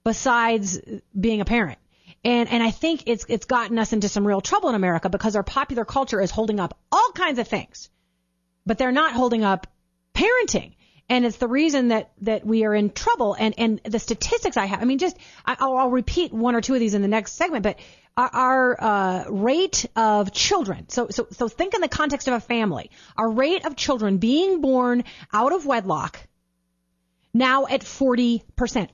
besides 0.05 0.79
being 1.19 1.41
a 1.41 1.45
parent. 1.45 1.79
And, 2.23 2.49
and 2.49 2.63
I 2.63 2.71
think 2.71 3.03
it's, 3.07 3.25
it's 3.27 3.45
gotten 3.45 3.77
us 3.77 3.91
into 3.91 4.07
some 4.07 4.25
real 4.25 4.39
trouble 4.39 4.69
in 4.69 4.75
America 4.75 5.09
because 5.09 5.35
our 5.35 5.43
popular 5.43 5.83
culture 5.83 6.21
is 6.21 6.31
holding 6.31 6.61
up 6.61 6.79
all 6.93 7.11
kinds 7.11 7.39
of 7.39 7.47
things, 7.49 7.89
but 8.65 8.77
they're 8.77 8.93
not 8.93 9.11
holding 9.11 9.43
up 9.43 9.67
parenting. 10.13 10.75
And 11.07 11.23
it's 11.23 11.37
the 11.37 11.47
reason 11.47 11.89
that, 11.89 12.11
that 12.21 12.45
we 12.45 12.65
are 12.65 12.73
in 12.73 12.89
trouble. 12.89 13.35
And, 13.37 13.53
and 13.57 13.79
the 13.83 13.99
statistics 13.99 14.57
I 14.57 14.65
have, 14.65 14.81
I 14.81 14.85
mean, 14.85 14.97
just, 14.97 15.15
I, 15.45 15.55
I'll, 15.59 15.77
I'll 15.77 15.91
repeat 15.91 16.33
one 16.33 16.55
or 16.55 16.61
two 16.61 16.73
of 16.73 16.79
these 16.79 16.95
in 16.95 17.01
the 17.03 17.07
next 17.07 17.33
segment, 17.33 17.63
but 17.63 17.77
our, 18.17 18.29
our 18.33 18.83
uh, 18.83 19.25
rate 19.29 19.85
of 19.95 20.31
children, 20.31 20.89
so, 20.89 21.09
so, 21.09 21.27
so 21.31 21.47
think 21.47 21.73
in 21.75 21.81
the 21.81 21.87
context 21.87 22.27
of 22.27 22.33
a 22.33 22.39
family, 22.39 22.89
our 23.17 23.29
rate 23.29 23.65
of 23.65 23.75
children 23.75 24.17
being 24.17 24.61
born 24.61 25.03
out 25.33 25.53
of 25.53 25.65
wedlock 25.65 26.19
now 27.35 27.67
at 27.67 27.81
40%, 27.81 28.41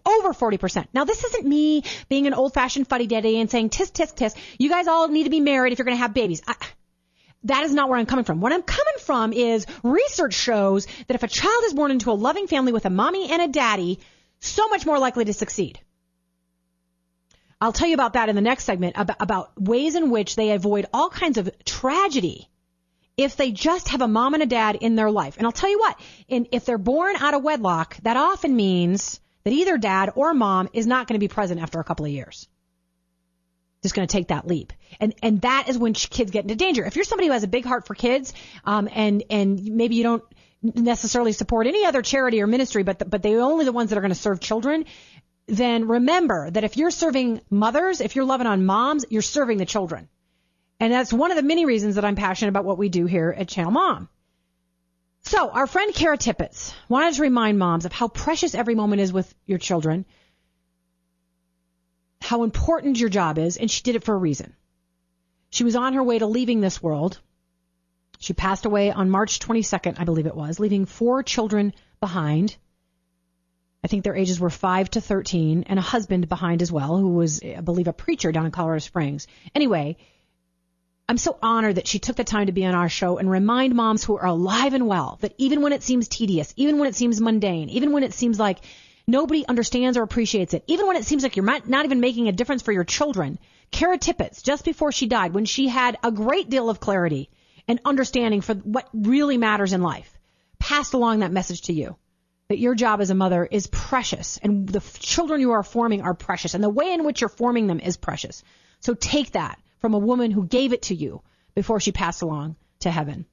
over 0.06 0.34
40%. 0.34 0.88
Now 0.94 1.03
this 1.06 1.24
isn't 1.24 1.46
me 1.46 1.84
being 2.10 2.25
an 2.25 2.34
old 2.34 2.53
fashioned 2.53 2.88
fuddy 2.88 3.06
duddy 3.06 3.39
and 3.39 3.50
saying 3.50 3.70
tisk 3.70 3.91
tisk 3.91 4.15
tisk. 4.15 4.36
You 4.58 4.68
guys 4.68 4.88
all 4.88 5.08
need 5.08 5.25
to 5.25 5.30
be 5.30 5.39
married 5.39 5.72
if 5.72 5.80
you're 5.80 5.86
going 5.86 5.98
to 5.98 6.01
have 6.01 6.13
babies. 6.13 6.41
I, 6.48 6.56
that 7.43 7.63
is 7.63 7.74
not 7.74 7.89
where 7.89 7.98
I'm 7.98 8.05
coming 8.05 8.25
from. 8.25 8.41
What 8.41 8.53
I'm 8.53 8.63
coming 8.63 8.93
from 9.00 9.33
is 9.33 9.65
research 9.83 10.33
shows 10.33 10.86
that 11.07 11.15
if 11.15 11.24
a 11.24 11.27
child 11.27 11.63
is 11.65 11.74
born 11.74 11.91
into 11.91 12.12
a 12.12 12.13
loving 12.13 12.48
family 12.48 12.71
with 12.71 12.86
a 12.86 12.89
mommy 12.89 13.31
and 13.31 13.41
a 13.41 13.48
daddy, 13.48 14.00
so 14.39 14.67
much 14.67 14.86
more 14.86 15.00
likely 15.00 15.25
to 15.25 15.33
succeed. 15.33 15.79
I'll 17.60 17.71
tell 17.71 17.88
you 17.88 17.93
about 17.93 18.13
that 18.13 18.29
in 18.29 18.36
the 18.36 18.41
next 18.41 18.63
segment 18.63 18.95
about, 18.98 19.60
ways 19.60 19.95
in 19.95 20.10
which 20.10 20.36
they 20.36 20.51
avoid 20.51 20.88
all 20.93 21.10
kinds 21.10 21.38
of 21.38 21.50
tragedy 21.63 22.50
if 23.17 23.36
they 23.36 23.51
just 23.51 23.89
have 23.89 24.01
a 24.01 24.07
mom 24.07 24.33
and 24.33 24.41
a 24.41 24.48
dad 24.48 24.77
in 24.77 24.95
their 24.95 25.12
life. 25.12 25.38
And 25.38 25.45
I'll 25.45 25.51
tell 25.51 25.69
you 25.69 25.77
what, 25.77 26.00
in, 26.27 26.48
if 26.51 26.65
they're 26.65 26.79
born 26.79 27.15
out 27.17 27.36
of 27.36 27.43
wedlock, 27.43 27.98
that 28.01 28.17
often 28.17 28.55
means 28.55 29.19
that 29.43 29.53
either 29.53 29.77
dad 29.77 30.12
or 30.15 30.33
mom 30.33 30.69
is 30.74 30.88
not 30.88 31.07
going 31.07 31.19
to 31.19 31.24
be 31.24 31.27
present 31.27 31.62
after 31.62 31.79
a 31.79 31.83
couple 31.83 32.05
of 32.05 32.12
years. 32.12 32.48
Just 33.81 33.95
going 33.95 34.07
to 34.07 34.11
take 34.11 34.27
that 34.27 34.45
leap, 34.45 34.73
and 35.00 35.15
and 35.23 35.41
that 35.41 35.67
is 35.67 35.77
when 35.77 35.93
kids 35.93 36.29
get 36.29 36.43
into 36.43 36.55
danger. 36.55 36.85
If 36.85 36.95
you're 36.95 37.05
somebody 37.05 37.27
who 37.27 37.33
has 37.33 37.43
a 37.43 37.47
big 37.47 37.65
heart 37.65 37.88
for 37.88 37.95
kids, 37.95 38.33
um, 38.63 38.88
and 38.91 39.23
and 39.31 39.63
maybe 39.63 39.95
you 39.95 40.03
don't 40.03 40.23
necessarily 40.61 41.31
support 41.31 41.65
any 41.65 41.85
other 41.85 42.03
charity 42.03 42.41
or 42.41 42.47
ministry, 42.47 42.83
but 42.83 43.00
the, 43.00 43.05
but 43.05 43.23
they're 43.23 43.41
only 43.41 43.65
the 43.65 43.71
ones 43.71 43.89
that 43.89 43.97
are 43.97 44.01
going 44.01 44.13
to 44.13 44.15
serve 44.15 44.39
children, 44.39 44.85
then 45.47 45.88
remember 45.88 46.51
that 46.51 46.63
if 46.63 46.77
you're 46.77 46.91
serving 46.91 47.41
mothers, 47.50 48.01
if 48.01 48.15
you're 48.15 48.25
loving 48.25 48.47
on 48.47 48.65
moms, 48.65 49.05
you're 49.09 49.21
serving 49.21 49.57
the 49.57 49.65
children. 49.65 50.07
And 50.79 50.93
that's 50.93 51.13
one 51.13 51.31
of 51.31 51.38
the 51.38 51.43
many 51.43 51.65
reasons 51.65 51.95
that 51.95 52.05
I'm 52.05 52.15
passionate 52.15 52.50
about 52.50 52.65
what 52.65 52.77
we 52.77 52.89
do 52.89 53.05
here 53.05 53.33
at 53.35 53.47
Channel 53.47 53.71
Mom. 53.71 54.09
So 55.23 55.50
our 55.50 55.67
friend 55.67 55.93
Kara 55.93 56.17
Tippett 56.17 56.73
wanted 56.89 57.13
to 57.15 57.21
remind 57.21 57.59
moms 57.59 57.85
of 57.85 57.93
how 57.93 58.07
precious 58.07 58.55
every 58.55 58.73
moment 58.73 59.01
is 59.01 59.13
with 59.13 59.33
your 59.45 59.59
children, 59.59 60.05
how 62.22 62.44
important 62.44 63.00
your 63.00 63.10
job 63.10 63.38
is, 63.38 63.58
and 63.58 63.70
she 63.70 63.84
did 63.84 63.96
it 63.96 64.04
for 64.04 64.13
a 64.13 64.18
reason. 64.18 64.54
She 65.50 65.63
was 65.63 65.75
on 65.75 65.94
her 65.94 66.04
way 66.04 66.20
to 66.20 66.28
leaving 66.28 66.62
this 66.62 66.82
world. 66.82 67.20
She 68.20 68.34
passed 68.34 68.66
away 68.66 68.92
on 68.92 69.10
March 69.10 69.40
22nd, 69.40 70.00
I 70.00 70.06
believe 70.06 70.28
it 70.28 70.36
was, 70.36 70.60
leaving 70.60 70.86
four 70.86 71.24
children 71.24 71.74
behind. 72.00 72.56
I 73.84 73.88
think 73.88 74.04
their 74.04 74.16
ages 74.16 74.40
were 74.40 74.51
5 74.51 74.92
to 74.92 75.01
13, 75.01 75.63
and 75.68 75.80
a 75.80 75.82
husband 75.82 76.30
behind 76.30 76.62
as 76.62 76.72
well, 76.72 76.98
who 76.98 77.10
was, 77.10 77.42
I 77.44 77.62
believe, 77.62 77.88
a 77.88 77.94
preacher 77.94 78.32
down 78.32 78.46
in 78.46 78.51
Colorado 78.51 78.80
Springs. 78.80 79.28
Anyway, 79.56 79.98
I'm 81.10 81.18
so 81.18 81.38
honored 81.42 81.75
that 81.75 81.88
she 81.88 82.00
took 82.00 82.16
the 82.16 82.24
time 82.24 82.46
to 82.46 82.54
be 82.54 82.66
on 82.66 82.75
our 82.75 82.88
show 82.88 83.18
and 83.18 83.30
remind 83.30 83.75
moms 83.75 84.04
who 84.04 84.18
are 84.18 84.28
alive 84.28 84.74
and 84.74 84.88
well 84.88 85.18
that 85.22 85.34
even 85.38 85.62
when 85.62 85.74
it 85.74 85.84
seems 85.84 86.08
tedious, 86.08 86.54
even 86.56 86.78
when 86.78 86.88
it 86.88 86.96
seems 86.96 87.20
mundane, 87.20 87.70
even 87.70 87.92
when 87.92 88.04
it 88.04 88.13
seems 88.13 88.40
like 88.40 88.60
nobody 89.12 89.46
understands 89.46 89.98
or 89.98 90.03
appreciates 90.03 90.53
it, 90.53 90.63
even 90.68 90.88
when 90.88 90.96
it 90.96 91.06
seems 91.06 91.24
like 91.24 91.36
you're 91.36 91.46
not, 91.46 91.68
not 91.68 91.86
even 91.86 92.00
making 92.00 92.27
a 92.27 92.32
difference 92.32 92.62
for 92.62 92.72
your 92.72 92.84
children, 92.84 93.38
Kara 93.70 93.98
Tippett, 93.98 94.41
just 94.41 94.65
before 94.65 94.91
she 94.91 95.08
died, 95.08 95.34
when 95.34 95.46
she 95.46 95.68
had 95.68 95.98
a 96.03 96.12
great 96.12 96.50
deal 96.50 96.70
of 96.70 96.80
clarity 96.80 97.30
and 97.68 97.80
understanding 97.86 98.41
for 98.41 98.56
what 98.56 98.89
really 98.94 99.38
matters 99.38 99.74
in 99.74 99.82
life, 99.82 100.18
passed 100.60 100.94
along 100.94 101.20
that 101.20 101.32
message 101.32 101.63
to 101.63 101.74
you 101.74 101.96
that 102.51 102.60
your 102.60 102.75
job 102.75 103.00
as 103.00 103.10
a 103.10 103.15
mother 103.15 103.48
is 103.50 103.68
precious 103.68 104.38
and 104.44 104.68
the 104.68 104.82
children 105.00 105.39
you 105.39 105.51
are 105.51 105.63
forming 105.63 106.01
are 106.01 106.13
precious 106.13 106.53
and 106.53 106.62
the 106.62 106.70
way 106.70 106.91
in 106.91 107.06
which 107.06 107.22
you're 107.22 107.30
forming 107.30 107.68
them 107.68 107.80
is 107.80 107.96
precious. 107.96 108.44
So 108.82 108.94
take 108.94 109.32
that 109.32 109.58
from 109.80 109.94
a 109.94 110.00
woman 110.00 110.32
who 110.32 110.46
gave 110.46 110.74
it 110.74 110.82
to 110.84 110.96
you 110.96 111.22
before 111.56 111.80
she 111.80 111.94
passed 111.94 112.22
along 112.22 112.58
to 112.82 112.91
heaven. 112.91 113.25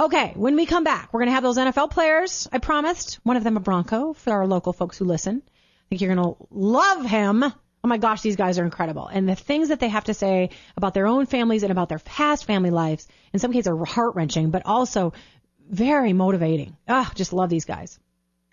Okay, 0.00 0.32
when 0.36 0.54
we 0.54 0.64
come 0.64 0.84
back, 0.84 1.12
we're 1.12 1.20
going 1.20 1.28
to 1.28 1.34
have 1.34 1.42
those 1.42 1.58
NFL 1.58 1.90
players. 1.90 2.46
I 2.52 2.58
promised. 2.58 3.18
One 3.24 3.36
of 3.36 3.42
them 3.42 3.56
a 3.56 3.60
Bronco 3.60 4.12
for 4.12 4.32
our 4.32 4.46
local 4.46 4.72
folks 4.72 4.96
who 4.96 5.04
listen. 5.04 5.42
I 5.44 5.84
think 5.88 6.00
you're 6.00 6.14
going 6.14 6.24
to 6.24 6.46
love 6.50 7.04
him. 7.04 7.42
Oh 7.42 7.88
my 7.88 7.98
gosh, 7.98 8.20
these 8.22 8.36
guys 8.36 8.60
are 8.60 8.64
incredible. 8.64 9.08
And 9.08 9.28
the 9.28 9.34
things 9.34 9.70
that 9.70 9.80
they 9.80 9.88
have 9.88 10.04
to 10.04 10.14
say 10.14 10.50
about 10.76 10.94
their 10.94 11.08
own 11.08 11.26
families 11.26 11.64
and 11.64 11.72
about 11.72 11.88
their 11.88 11.98
past 11.98 12.44
family 12.44 12.70
lives, 12.70 13.08
in 13.32 13.40
some 13.40 13.52
cases 13.52 13.66
are 13.66 13.84
heart 13.84 14.14
wrenching, 14.14 14.50
but 14.50 14.66
also 14.66 15.14
very 15.68 16.12
motivating. 16.12 16.76
Ah, 16.86 17.10
just 17.16 17.32
love 17.32 17.50
these 17.50 17.64
guys. 17.64 17.98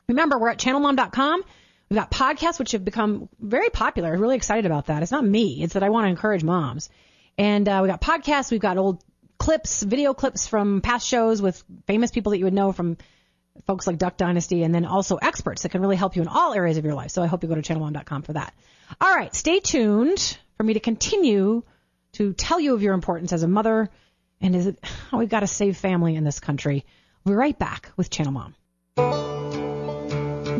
Remember, 0.09 0.39
we're 0.39 0.49
at 0.49 0.57
channelmom.com. 0.57 1.43
We've 1.89 1.99
got 1.99 2.09
podcasts 2.09 2.57
which 2.57 2.71
have 2.71 2.83
become 2.83 3.29
very 3.39 3.69
popular. 3.69 4.13
I'm 4.13 4.19
really 4.19 4.35
excited 4.35 4.65
about 4.65 4.87
that. 4.87 5.03
It's 5.03 5.11
not 5.11 5.23
me. 5.23 5.61
It's 5.61 5.73
that 5.73 5.83
I 5.83 5.89
want 5.89 6.05
to 6.05 6.09
encourage 6.09 6.43
moms. 6.43 6.89
And 7.37 7.67
uh, 7.69 7.81
we 7.83 7.87
got 7.87 8.01
podcasts. 8.01 8.49
We've 8.49 8.59
got 8.59 8.77
old 8.77 9.03
clips, 9.37 9.83
video 9.83 10.13
clips 10.13 10.47
from 10.47 10.81
past 10.81 11.07
shows 11.07 11.41
with 11.41 11.63
famous 11.87 12.11
people 12.11 12.31
that 12.31 12.39
you 12.39 12.45
would 12.45 12.53
know 12.53 12.71
from 12.71 12.97
folks 13.65 13.87
like 13.87 13.97
Duck 13.97 14.17
Dynasty, 14.17 14.63
and 14.63 14.75
then 14.75 14.85
also 14.85 15.15
experts 15.15 15.63
that 15.63 15.69
can 15.69 15.81
really 15.81 15.95
help 15.95 16.15
you 16.15 16.21
in 16.21 16.27
all 16.27 16.53
areas 16.53 16.77
of 16.77 16.85
your 16.85 16.93
life. 16.93 17.11
So 17.11 17.23
I 17.23 17.27
hope 17.27 17.43
you 17.43 17.49
go 17.49 17.55
to 17.55 17.61
channelmom.com 17.61 18.23
for 18.23 18.33
that. 18.33 18.53
All 18.99 19.15
right, 19.15 19.33
stay 19.33 19.59
tuned 19.59 20.37
for 20.57 20.63
me 20.63 20.73
to 20.73 20.79
continue 20.79 21.63
to 22.13 22.33
tell 22.33 22.59
you 22.59 22.73
of 22.73 22.81
your 22.81 22.93
importance 22.93 23.33
as 23.33 23.43
a 23.43 23.47
mother 23.47 23.89
and 24.41 24.55
is 24.55 24.67
it 24.67 24.79
how 25.09 25.17
we've 25.19 25.29
got 25.29 25.41
to 25.41 25.47
save 25.47 25.77
family 25.77 26.15
in 26.15 26.23
this 26.23 26.39
country. 26.39 26.85
We'll 27.23 27.33
be 27.33 27.37
right 27.37 27.57
back 27.57 27.91
with 27.97 28.09
Channel 28.09 28.33
Mom. 28.33 28.55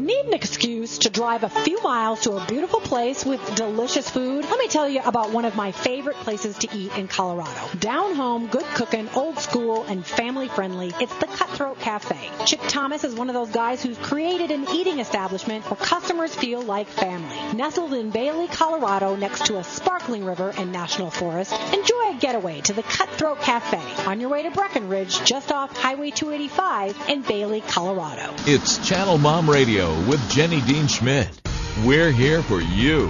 Need 0.05 0.25
an 0.27 0.33
excuse 0.35 0.99
to 0.99 1.09
drive 1.09 1.43
a 1.43 1.49
few 1.49 1.81
miles 1.81 2.21
to 2.21 2.33
a 2.33 2.45
beautiful 2.45 2.79
place 2.79 3.25
with 3.25 3.41
delicious 3.55 4.07
food? 4.07 4.45
Let 4.47 4.59
me 4.59 4.67
tell 4.67 4.87
you 4.87 5.01
about 5.03 5.31
one 5.31 5.45
of 5.45 5.55
my 5.55 5.71
favorite 5.71 6.17
places 6.17 6.59
to 6.59 6.77
eat 6.77 6.95
in 6.95 7.07
Colorado. 7.07 7.75
Down 7.79 8.13
home, 8.13 8.45
good 8.45 8.67
cooking, 8.75 9.09
old 9.15 9.39
school, 9.39 9.81
and 9.85 10.05
family 10.05 10.47
friendly. 10.47 10.91
It's 11.01 11.15
the 11.15 11.25
Cutthroat 11.25 11.79
Cafe. 11.79 12.19
Chip 12.45 12.59
Thomas 12.67 13.03
is 13.03 13.15
one 13.15 13.29
of 13.29 13.33
those 13.33 13.49
guys 13.49 13.81
who's 13.81 13.97
created 13.97 14.51
an 14.51 14.67
eating 14.69 14.99
establishment 14.99 15.65
where 15.71 15.77
customers 15.77 16.35
feel 16.35 16.61
like 16.61 16.87
family. 16.87 17.57
Nestled 17.57 17.95
in 17.95 18.11
Bailey, 18.11 18.47
Colorado, 18.47 19.15
next 19.15 19.47
to 19.47 19.57
a 19.57 19.63
sparkling 19.63 20.23
river 20.23 20.53
and 20.55 20.71
national 20.71 21.09
forest, 21.09 21.51
enjoy 21.73 22.11
a 22.11 22.17
getaway 22.19 22.61
to 22.61 22.73
the 22.73 22.83
Cutthroat 22.83 23.41
Cafe 23.41 23.81
on 24.05 24.19
your 24.19 24.29
way 24.29 24.43
to 24.43 24.51
Breckenridge, 24.51 25.23
just 25.23 25.51
off 25.51 25.75
Highway 25.75 26.11
285 26.11 27.09
in 27.09 27.23
Bailey, 27.23 27.61
Colorado. 27.61 28.35
It's 28.45 28.87
Channel 28.87 29.17
Mom 29.17 29.49
Radio 29.49 29.94
with 30.07 30.29
Jenny 30.29 30.61
Dean 30.61 30.87
Schmidt. 30.87 31.41
We're 31.85 32.11
here 32.11 32.41
for 32.43 32.61
you. 32.61 33.07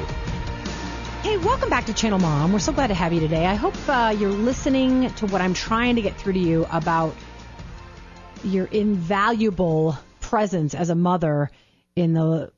Hey, 1.21 1.37
welcome 1.37 1.69
back 1.69 1.85
to 1.87 1.93
Channel 1.93 2.19
Mom. 2.19 2.53
We're 2.53 2.59
so 2.59 2.71
glad 2.71 2.87
to 2.87 2.93
have 2.93 3.11
you 3.11 3.19
today. 3.19 3.45
I 3.45 3.55
hope 3.55 3.75
uh, 3.87 4.15
you're 4.17 4.29
listening 4.29 5.11
to 5.15 5.25
what 5.25 5.41
I'm 5.41 5.53
trying 5.53 5.95
to 5.95 6.01
get 6.01 6.15
through 6.17 6.33
to 6.33 6.39
you 6.39 6.67
about 6.71 7.15
your 8.43 8.65
invaluable 8.65 9.97
presence 10.21 10.73
as 10.73 10.89
a 10.89 10.95
mother 10.95 11.49
in 11.95 12.13
the 12.13 12.51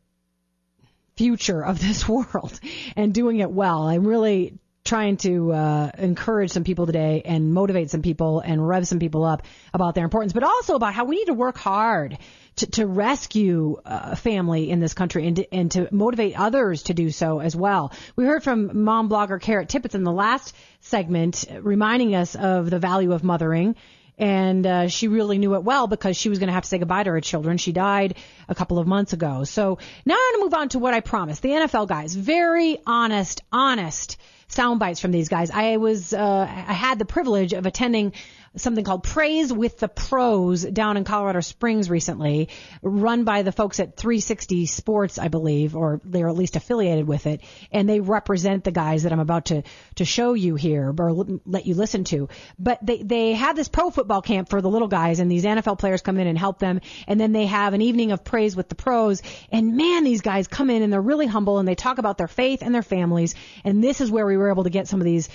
future 1.16 1.64
of 1.64 1.80
this 1.80 2.08
world 2.10 2.60
and 2.96 3.14
doing 3.14 3.40
it 3.40 3.50
well. 3.50 3.84
I'm 3.84 4.06
really 4.06 4.60
trying 4.84 5.18
to 5.18 5.52
uh, 5.52 5.92
encourage 5.98 6.52
some 6.52 6.64
people 6.64 6.86
today 6.86 7.22
and 7.26 7.54
motivate 7.54 7.90
some 7.90 8.02
people 8.02 8.40
and 8.40 8.66
rev 8.66 8.88
some 8.88 9.00
people 9.00 9.26
up 9.26 9.44
about 9.74 9.96
their 9.96 10.06
importance, 10.06 10.34
but 10.34 10.44
also 10.44 10.76
about 10.76 10.94
how 10.94 11.04
we 11.06 11.18
need 11.18 11.26
to 11.26 11.34
work 11.34 11.58
hard 11.58 12.18
to, 12.58 12.68
to 12.68 12.86
rescue 12.86 13.78
uh, 13.86 14.16
family 14.16 14.70
in 14.70 14.80
this 14.80 14.94
country 14.94 15.28
and 15.28 15.36
to, 15.38 15.54
and 15.54 15.72
to 15.72 15.88
motivate 15.92 16.40
others 16.40 16.84
to 16.84 16.94
do 16.94 17.10
so 17.10 17.40
as 17.40 17.56
well. 17.56 17.92
We 18.16 18.26
heard 18.26 18.44
from 18.44 18.84
mom 18.84 19.10
blogger 19.10 19.42
Kara 19.42 19.66
Tippett 19.66 19.96
in 19.96 20.04
the 20.04 20.12
last 20.12 20.56
segment, 20.82 21.46
reminding 21.62 22.16
us 22.16 22.36
of 22.36 22.70
the 22.70 22.80
value 22.80 23.14
of 23.14 23.24
mothering. 23.24 23.76
And 24.20 24.66
uh, 24.66 24.88
she 24.88 25.08
really 25.08 25.38
knew 25.38 25.54
it 25.54 25.64
well 25.64 25.86
because 25.86 26.18
she 26.18 26.30
was 26.30 26.40
going 26.40 26.48
to 26.48 26.54
have 26.54 26.64
to 26.64 26.70
say 26.70 26.80
goodbye 26.80 27.04
to 27.04 27.12
her 27.12 27.22
children. 27.22 27.58
She 27.58 27.72
died 27.72 28.16
a 28.50 28.56
couple 28.56 28.80
of 28.80 28.88
months 28.88 29.14
ago. 29.14 29.44
So 29.44 29.78
now 30.06 30.16
I'm 30.16 30.34
going 30.34 30.40
to 30.40 30.46
move 30.46 30.54
on 30.56 30.70
to 30.70 30.80
what 30.80 30.96
I 30.96 31.02
promised. 31.02 31.44
The 31.44 31.50
NFL 31.50 31.88
guys, 31.88 32.16
very 32.16 32.80
honest, 32.88 33.44
honest 33.52 34.18
sound 34.48 34.80
bites 34.80 35.00
from 35.00 35.12
these 35.12 35.30
guys. 35.30 35.52
I 35.52 35.78
was 35.78 36.14
uh, 36.14 36.48
I 36.68 36.74
had 36.74 37.00
the 37.00 37.06
privilege 37.06 37.54
of 37.54 37.66
attending 37.66 38.14
something 38.58 38.84
called 38.84 39.04
Praise 39.04 39.54
with 39.54 39.78
the 39.78 39.88
Pros 39.88 40.64
down 40.64 40.98
in 40.98 41.04
Colorado 41.04 41.42
Springs 41.42 41.90
recently, 41.90 42.50
run 42.82 43.24
by 43.24 43.44
the 43.44 43.52
folks 43.52 43.80
at 43.80 43.96
360 43.96 44.66
Sports, 44.66 45.20
I 45.20 45.28
believe, 45.28 45.76
or 45.76 46.02
they're 46.04 46.28
at 46.28 46.36
least 46.36 46.56
affiliated 46.56 47.08
with 47.08 47.28
it, 47.28 47.42
and 47.72 47.88
they 47.88 48.00
represent 48.00 48.64
the 48.64 48.72
guys 48.72 49.04
that 49.04 49.14
I'm 49.14 49.20
about 49.20 49.46
to 49.46 49.64
to 49.96 50.06
show 50.06 50.34
you 50.34 50.56
here 50.56 50.94
or 50.98 51.40
let 51.46 51.66
you 51.66 51.76
listen 51.76 52.04
to. 52.06 52.30
But 52.58 52.86
they 52.86 53.04
they 53.04 53.34
have 53.34 53.56
this 53.56 53.68
pro 53.68 53.90
football 53.90 54.22
camp 54.22 54.50
for 54.50 54.62
the 54.62 54.70
little 54.70 54.88
guys, 54.88 55.20
and 55.20 55.32
these 55.32 55.44
NFL 55.44 55.80
players 55.80 56.02
come 56.02 56.18
in 56.18 56.28
and 56.28 56.38
help 56.38 56.60
them, 56.60 56.82
and 57.08 57.20
then 57.20 57.32
they 57.32 57.46
have 57.46 57.74
an 57.74 57.82
evening 57.82 58.12
of 58.12 58.24
praise 58.24 58.56
with 58.56 58.70
the 58.70 58.76
pros. 58.76 59.22
And 59.52 59.78
man, 59.78 60.04
these 60.04 60.22
guys 60.22 60.48
come 60.48 60.70
in 60.70 60.82
and 60.82 60.92
they're 60.92 61.02
really 61.02 61.28
humble 61.28 61.60
and 61.60 61.68
they 61.68 61.76
talk 61.76 61.98
about 61.98 62.18
their 62.18 62.28
faith 62.28 62.62
and 62.62 62.74
their 62.74 62.84
families, 62.84 63.36
and 63.64 63.84
this 63.84 64.02
is 64.02 64.10
where 64.10 64.26
we 64.26 64.37
were 64.38 64.50
able 64.50 64.64
to 64.64 64.70
get 64.70 64.88
some 64.88 65.00
of 65.00 65.06
these 65.06 65.30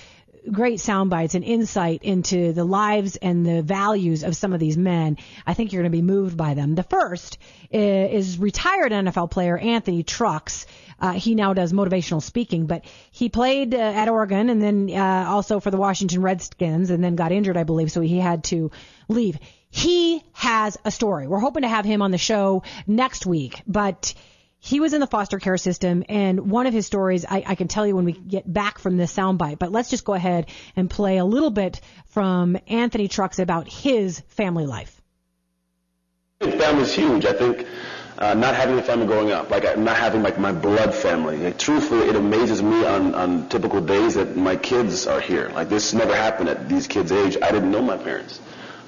great 0.51 0.79
sound 0.79 1.09
bites 1.09 1.35
and 1.35 1.43
insight 1.43 2.03
into 2.03 2.51
the 2.53 2.63
lives 2.63 3.15
and 3.15 3.45
the 3.45 3.61
values 3.61 4.23
of 4.23 4.35
some 4.35 4.53
of 4.53 4.59
these 4.59 4.77
men. 4.77 5.17
I 5.45 5.53
think 5.53 5.71
you're 5.71 5.81
going 5.81 5.91
to 5.91 5.97
be 5.97 6.01
moved 6.01 6.35
by 6.35 6.53
them. 6.53 6.75
The 6.75 6.83
first 6.83 7.37
is 7.71 8.37
retired 8.37 8.91
NFL 8.91 9.31
player 9.31 9.57
Anthony 9.57 10.03
Trucks. 10.03 10.65
Uh, 10.99 11.13
he 11.13 11.35
now 11.35 11.53
does 11.53 11.73
motivational 11.73 12.21
speaking, 12.21 12.65
but 12.65 12.85
he 13.11 13.29
played 13.29 13.73
uh, 13.73 13.77
at 13.77 14.09
Oregon 14.09 14.49
and 14.49 14.61
then 14.61 14.89
uh, 14.91 15.25
also 15.27 15.59
for 15.59 15.71
the 15.71 15.77
Washington 15.77 16.21
Redskins 16.21 16.89
and 16.89 17.03
then 17.03 17.15
got 17.15 17.31
injured, 17.31 17.57
I 17.57 17.63
believe, 17.63 17.91
so 17.91 18.01
he 18.01 18.19
had 18.19 18.43
to 18.45 18.71
leave. 19.09 19.37
He 19.69 20.23
has 20.33 20.77
a 20.85 20.91
story. 20.91 21.27
We're 21.27 21.39
hoping 21.39 21.63
to 21.63 21.67
have 21.67 21.83
him 21.83 22.01
on 22.01 22.11
the 22.11 22.17
show 22.17 22.63
next 22.85 23.25
week, 23.25 23.61
but 23.65 24.13
he 24.63 24.79
was 24.79 24.93
in 24.93 25.01
the 25.01 25.07
foster 25.07 25.39
care 25.39 25.57
system, 25.57 26.05
and 26.07 26.49
one 26.49 26.67
of 26.67 26.73
his 26.73 26.85
stories 26.85 27.25
I, 27.29 27.43
I 27.45 27.55
can 27.55 27.67
tell 27.67 27.85
you 27.85 27.97
when 27.97 28.05
we 28.05 28.13
get 28.13 28.51
back 28.51 28.79
from 28.79 28.95
this 28.95 29.13
soundbite. 29.13 29.59
But 29.59 29.73
let's 29.73 29.89
just 29.89 30.05
go 30.05 30.13
ahead 30.13 30.45
and 30.77 30.89
play 30.89 31.17
a 31.17 31.25
little 31.25 31.49
bit 31.49 31.81
from 32.05 32.57
Anthony 32.67 33.09
Trucks 33.09 33.39
about 33.39 33.67
his 33.67 34.21
family 34.29 34.65
life. 34.65 35.01
Family's 36.39 36.93
huge. 36.93 37.25
I 37.25 37.33
think 37.33 37.67
uh, 38.17 38.35
not 38.35 38.55
having 38.55 38.79
a 38.79 38.81
family 38.81 39.05
growing 39.05 39.33
up, 39.33 39.49
like 39.49 39.65
uh, 39.65 39.75
not 39.75 39.97
having 39.97 40.23
like 40.23 40.39
my 40.39 40.53
blood 40.53 40.95
family. 40.95 41.39
Like 41.39 41.57
truthfully, 41.57 42.07
it 42.07 42.15
amazes 42.15 42.63
me 42.63 42.85
on 42.85 43.15
on 43.15 43.49
typical 43.49 43.81
days 43.81 44.13
that 44.13 44.37
my 44.37 44.55
kids 44.55 45.07
are 45.07 45.19
here. 45.19 45.49
Like 45.49 45.67
this 45.67 45.93
never 45.93 46.15
happened 46.15 46.47
at 46.47 46.69
these 46.69 46.87
kids' 46.87 47.11
age. 47.11 47.35
I 47.41 47.51
didn't 47.51 47.69
know 47.69 47.81
my 47.81 47.97
parents. 47.97 48.39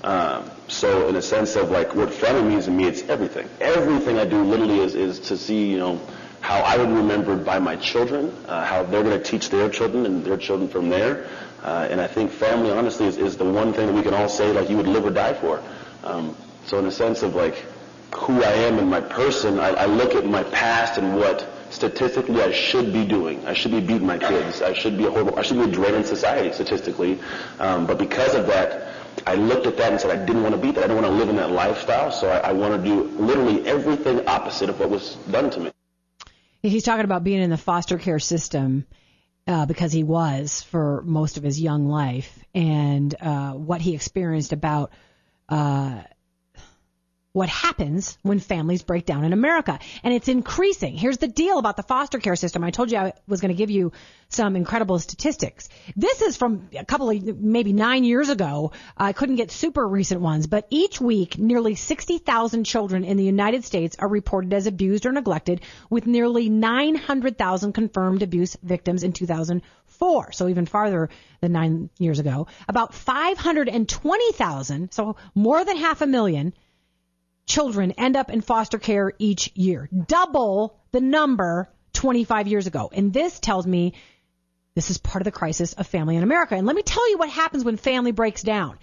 Um, 0.06 0.50
so 0.68 1.08
in 1.08 1.16
a 1.16 1.22
sense 1.22 1.56
of 1.56 1.72
like 1.72 1.96
what 1.96 2.14
family 2.14 2.50
means 2.50 2.66
to 2.66 2.72
me, 2.72 2.86
it's 2.86 3.04
everything. 3.04 3.48
Everything 3.62 4.18
I 4.18 4.26
do 4.26 4.44
literally 4.44 4.80
is 4.80 4.96
is 4.96 5.20
to 5.22 5.38
see 5.38 5.70
you 5.72 5.78
know 5.78 6.02
how 6.42 6.60
I 6.60 6.78
would 6.78 6.88
be 6.88 6.94
remembered 6.94 7.44
by 7.44 7.58
my 7.60 7.76
children, 7.76 8.32
uh, 8.48 8.64
how 8.66 8.84
they're 8.84 9.04
going 9.04 9.18
to 9.18 9.24
teach 9.24 9.50
their 9.50 9.70
children 9.70 10.06
and 10.06 10.24
their 10.24 10.38
children 10.38 10.70
from 10.70 10.90
there. 10.90 11.28
Uh, 11.64 11.88
and 11.90 12.00
I 12.00 12.06
think 12.06 12.30
family, 12.30 12.70
honestly, 12.70 13.08
is, 13.08 13.18
is 13.18 13.36
the 13.36 13.46
one 13.46 13.74
thing 13.74 13.88
that 13.88 13.94
we 13.94 14.04
can 14.04 14.14
all 14.14 14.30
say 14.30 14.52
like 14.52 14.70
you 14.70 14.78
would 14.78 14.88
live 14.88 15.06
or 15.06 15.10
die 15.10 15.34
for. 15.34 15.64
Um, 16.04 16.36
so 16.68 16.78
in 16.78 16.86
a 16.86 16.92
sense 16.92 17.24
of 17.24 17.34
like 17.34 17.56
who 18.14 18.44
I 18.44 18.52
am 18.52 18.78
and 18.78 18.88
my 18.90 19.02
person, 19.02 19.60
I, 19.60 19.70
I 19.70 19.86
look 19.86 20.14
at 20.14 20.26
my 20.26 20.44
past 20.44 21.00
and 21.00 21.16
what 21.18 21.50
statistically 21.72 22.42
I 22.44 22.52
should 22.52 22.94
be 22.94 23.06
doing. 23.06 23.46
I 23.48 23.54
should 23.54 23.72
be 23.72 23.82
beating 23.82 24.06
my 24.06 24.20
kids. 24.20 24.62
I 24.62 24.74
should 24.74 24.98
be 24.98 25.06
a 25.06 25.10
horrible. 25.12 25.40
I 25.40 25.42
should 25.42 25.58
be 25.58 25.64
a 25.64 25.72
drain 25.72 25.96
in 25.96 26.04
society 26.04 26.54
statistically. 26.54 27.20
Um, 27.60 27.88
but 27.88 27.98
because 27.98 28.36
of 28.36 28.46
that, 28.48 28.95
I 29.26 29.36
looked 29.36 29.66
at 29.66 29.78
that 29.78 29.92
and 29.92 30.02
said 30.02 30.12
I 30.12 30.26
didn't 30.26 30.44
want 30.44 30.56
to 30.56 30.62
be 30.62 30.72
that. 30.72 30.84
I 30.84 30.88
didn't 30.88 31.02
want 31.02 31.08
to 31.08 31.14
live 31.14 31.30
in 31.30 31.36
that 31.38 31.52
lifestyle. 31.52 32.12
So 32.12 32.30
I, 32.30 32.50
I 32.50 32.52
want 32.54 32.82
to 32.82 32.90
do 32.90 33.04
literally 33.04 33.66
everything 33.68 34.28
opposite 34.28 34.70
of 34.70 34.80
what 34.80 34.90
was 34.90 35.16
done 35.32 35.50
to 35.52 35.60
me. 35.60 35.72
He's 36.62 36.84
talking 36.84 37.06
about 37.06 37.24
being 37.24 37.42
in 37.42 37.50
the 37.50 37.58
foster 37.58 37.98
care 37.98 38.20
system 38.20 38.86
uh, 39.48 39.66
because 39.66 39.92
he 39.92 40.04
was 40.04 40.64
for 40.64 41.04
most 41.04 41.38
of 41.38 41.44
his 41.44 41.60
young 41.60 41.88
life, 41.88 42.44
and 42.56 43.14
uh, 43.22 43.52
what 43.52 43.82
he 43.82 43.94
experienced 43.94 44.54
about 44.54 44.92
uh, 45.50 46.02
what 47.36 47.50
happens 47.50 48.18
when 48.22 48.40
families 48.40 48.82
break 48.82 49.06
down 49.06 49.26
in 49.26 49.34
America. 49.34 49.78
And 50.04 50.14
it's 50.14 50.30
increasing. 50.30 50.96
Here's 50.96 51.18
the 51.18 51.28
deal 51.28 51.60
about 51.60 51.76
the 51.76 51.84
foster 51.84 52.18
care 52.18 52.38
system. 52.38 52.64
I 52.64 52.72
told 52.72 52.90
you 52.90 52.98
I 52.98 53.12
was 53.28 53.42
going 53.42 53.54
to 53.54 53.58
give 53.58 53.70
you 53.70 53.92
some 54.30 54.56
incredible 54.56 54.98
statistics. 55.00 55.68
This 55.98 56.22
is 56.22 56.38
from 56.38 56.70
a 56.74 56.86
couple 56.86 57.10
of, 57.10 57.22
maybe 57.38 57.74
nine 57.74 58.06
years 58.06 58.30
ago. 58.30 58.72
I 58.96 59.12
couldn't 59.12 59.36
get 59.36 59.52
super 59.52 59.86
recent 59.86 60.22
ones, 60.22 60.48
but 60.48 60.66
each 60.70 61.02
week, 61.02 61.38
nearly 61.38 61.76
60,000 61.76 62.64
children 62.64 63.04
in 63.04 63.18
the 63.18 63.26
United 63.26 63.66
States 63.66 63.98
are 64.00 64.08
reported 64.08 64.54
as 64.54 64.66
abused 64.66 65.06
or 65.06 65.12
neglected, 65.12 65.60
with 65.90 66.08
nearly 66.08 66.48
900,000 66.48 67.74
confirmed 67.74 68.24
abuse 68.24 68.56
victims 68.64 69.04
in 69.04 69.12
2004. 69.12 70.32
So 70.32 70.48
even 70.48 70.66
farther 70.66 71.10
than 71.42 71.52
nine 71.52 71.90
years 72.00 72.20
ago. 72.20 72.48
About 72.70 72.94
520,000, 72.94 74.94
so 74.94 75.18
more 75.36 75.66
than 75.66 75.76
half 75.76 76.02
a 76.02 76.08
million, 76.08 76.54
children 77.46 77.92
end 77.92 78.16
up 78.16 78.30
in 78.30 78.42
foster 78.42 78.80
care 78.80 79.14
each 79.20 79.52
year, 79.56 79.90
double 80.08 80.80
the 80.92 81.02
number 81.02 81.70
25 81.94 82.48
years 82.48 82.68
ago. 82.68 82.90
And 82.94 83.14
this 83.14 83.40
tells 83.40 83.66
me 83.66 83.94
this 84.76 84.90
is 84.90 84.98
part 84.98 85.22
of 85.22 85.26
the 85.26 85.32
crisis 85.32 85.74
of 85.74 85.88
family 85.88 86.18
in 86.18 86.24
America. 86.24 86.56
And 86.56 86.68
let 86.68 86.76
me 86.76 86.82
tell 86.82 87.10
you 87.10 87.18
what 87.18 87.30
happens 87.30 87.64
when 87.64 87.78
family 87.78 88.12
breaks 88.12 88.44
down. 88.44 88.78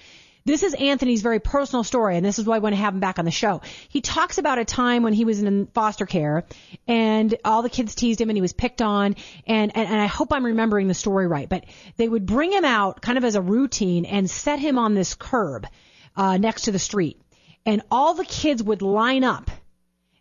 This 0.45 0.65
is 0.65 0.75
Anthony's 0.75 1.23
very 1.23 1.39
personal 1.39 1.85
story, 1.85 2.17
and 2.17 2.27
this 2.27 2.41
is 2.41 2.47
why 2.47 2.57
I 2.57 2.59
want 2.59 2.75
to 2.75 2.81
have 2.81 2.95
him 2.95 3.01
back 3.01 3.21
on 3.21 3.25
the 3.25 3.31
show. 3.31 3.61
He 3.89 4.01
talks 4.01 4.39
about 4.39 4.59
a 4.59 4.65
time 4.65 5.05
when 5.05 5.13
he 5.13 5.25
was 5.25 5.41
in 5.41 5.67
foster 5.69 6.05
care, 6.05 6.45
and 6.89 7.33
all 7.45 7.63
the 7.63 7.71
kids 7.71 7.95
teased 7.95 8.21
him, 8.21 8.29
and 8.29 8.37
he 8.37 8.43
was 8.43 8.53
picked 8.53 8.83
on. 8.83 9.15
And, 9.47 9.77
and, 9.77 9.89
and 9.89 10.01
I 10.01 10.07
hope 10.07 10.33
I'm 10.33 10.45
remembering 10.45 10.89
the 10.89 10.95
story 10.95 11.29
right, 11.29 11.49
but 11.49 11.65
they 11.97 12.09
would 12.09 12.27
bring 12.27 12.51
him 12.51 12.65
out 12.65 13.01
kind 13.01 13.19
of 13.19 13.25
as 13.25 13.37
a 13.37 13.41
routine 13.41 14.05
and 14.05 14.29
set 14.29 14.59
him 14.59 14.79
on 14.79 14.95
this 14.95 15.15
curb 15.15 15.69
uh, 16.17 16.39
next 16.39 16.63
to 16.63 16.73
the 16.73 16.81
street 16.81 17.21
and 17.65 17.83
all 17.91 18.15
the 18.15 18.25
kids 18.25 18.63
would 18.63 18.83
line 18.83 19.25
up 19.25 19.51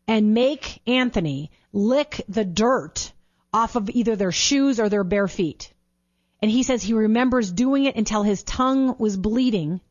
and 0.07 0.33
make 0.33 0.81
Anthony 0.87 1.51
lick 1.73 2.21
the 2.27 2.45
dirt 2.45 3.11
off 3.53 3.75
of 3.75 3.89
either 3.89 4.15
their 4.15 4.31
shoes 4.31 4.79
or 4.79 4.89
their 4.89 5.03
bare 5.03 5.27
feet. 5.27 5.73
And 6.41 6.49
he 6.49 6.63
says 6.63 6.81
he 6.81 6.93
remembers 6.93 7.51
doing 7.51 7.85
it 7.85 7.95
until 7.95 8.23
his 8.23 8.43
tongue 8.43 8.95
was 8.97 9.17
bleeding 9.17 9.81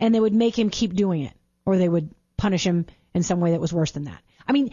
and 0.00 0.14
they 0.14 0.20
would 0.20 0.34
make 0.34 0.58
him 0.58 0.70
keep 0.70 0.94
doing 0.94 1.22
it 1.22 1.32
or 1.64 1.76
they 1.76 1.88
would 1.88 2.14
punish 2.36 2.66
him 2.66 2.86
in 3.14 3.22
some 3.22 3.40
way 3.40 3.52
that 3.52 3.60
was 3.60 3.72
worse 3.72 3.92
than 3.92 4.04
that. 4.04 4.22
I 4.46 4.52
mean, 4.52 4.70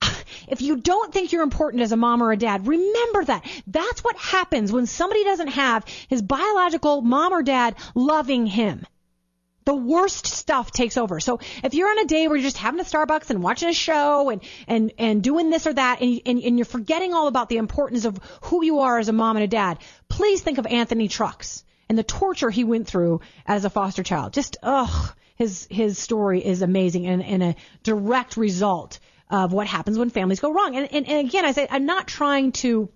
if 0.48 0.60
you 0.60 0.76
don't 0.76 1.12
think 1.12 1.32
you're 1.32 1.42
important 1.42 1.82
as 1.82 1.92
a 1.92 1.96
mom 1.96 2.22
or 2.22 2.32
a 2.32 2.36
dad, 2.36 2.66
remember 2.66 3.24
that. 3.24 3.44
That's 3.66 4.02
what 4.02 4.16
happens 4.16 4.72
when 4.72 4.86
somebody 4.86 5.24
doesn't 5.24 5.48
have 5.48 5.86
his 6.08 6.22
biological 6.22 7.00
mom 7.00 7.32
or 7.32 7.42
dad 7.42 7.76
loving 7.94 8.46
him 8.46 8.86
the 9.64 9.74
worst 9.74 10.26
stuff 10.26 10.70
takes 10.70 10.96
over. 10.96 11.20
So 11.20 11.40
if 11.62 11.74
you're 11.74 11.88
on 11.88 11.98
a 11.98 12.04
day 12.04 12.28
where 12.28 12.36
you're 12.36 12.44
just 12.44 12.58
having 12.58 12.80
a 12.80 12.84
Starbucks 12.84 13.30
and 13.30 13.42
watching 13.42 13.68
a 13.68 13.74
show 13.74 14.30
and 14.30 14.42
and 14.66 14.92
and 14.98 15.22
doing 15.22 15.50
this 15.50 15.66
or 15.66 15.72
that, 15.72 16.00
and 16.00 16.20
and, 16.26 16.42
and 16.42 16.58
you're 16.58 16.64
forgetting 16.64 17.14
all 17.14 17.28
about 17.28 17.48
the 17.48 17.56
importance 17.56 18.04
of 18.04 18.18
who 18.42 18.64
you 18.64 18.80
are 18.80 18.98
as 18.98 19.08
a 19.08 19.12
mom 19.12 19.36
and 19.36 19.44
a 19.44 19.48
dad, 19.48 19.78
please 20.08 20.42
think 20.42 20.58
of 20.58 20.66
Anthony 20.66 21.08
Trucks 21.08 21.64
and 21.88 21.98
the 21.98 22.02
torture 22.02 22.50
he 22.50 22.64
went 22.64 22.86
through 22.86 23.20
as 23.46 23.64
a 23.64 23.70
foster 23.70 24.02
child. 24.02 24.32
Just 24.32 24.56
ugh, 24.62 25.14
his 25.36 25.66
his 25.70 25.98
story 25.98 26.44
is 26.44 26.62
amazing 26.62 27.06
and, 27.06 27.22
and 27.22 27.42
a 27.42 27.56
direct 27.82 28.36
result 28.36 29.00
of 29.30 29.52
what 29.52 29.66
happens 29.66 29.98
when 29.98 30.10
families 30.10 30.40
go 30.40 30.52
wrong. 30.52 30.76
And, 30.76 30.92
and 30.92 31.08
and 31.08 31.26
again, 31.26 31.44
I 31.44 31.52
say 31.52 31.66
I'm 31.70 31.86
not 31.86 32.06
trying 32.06 32.52
to 32.52 32.90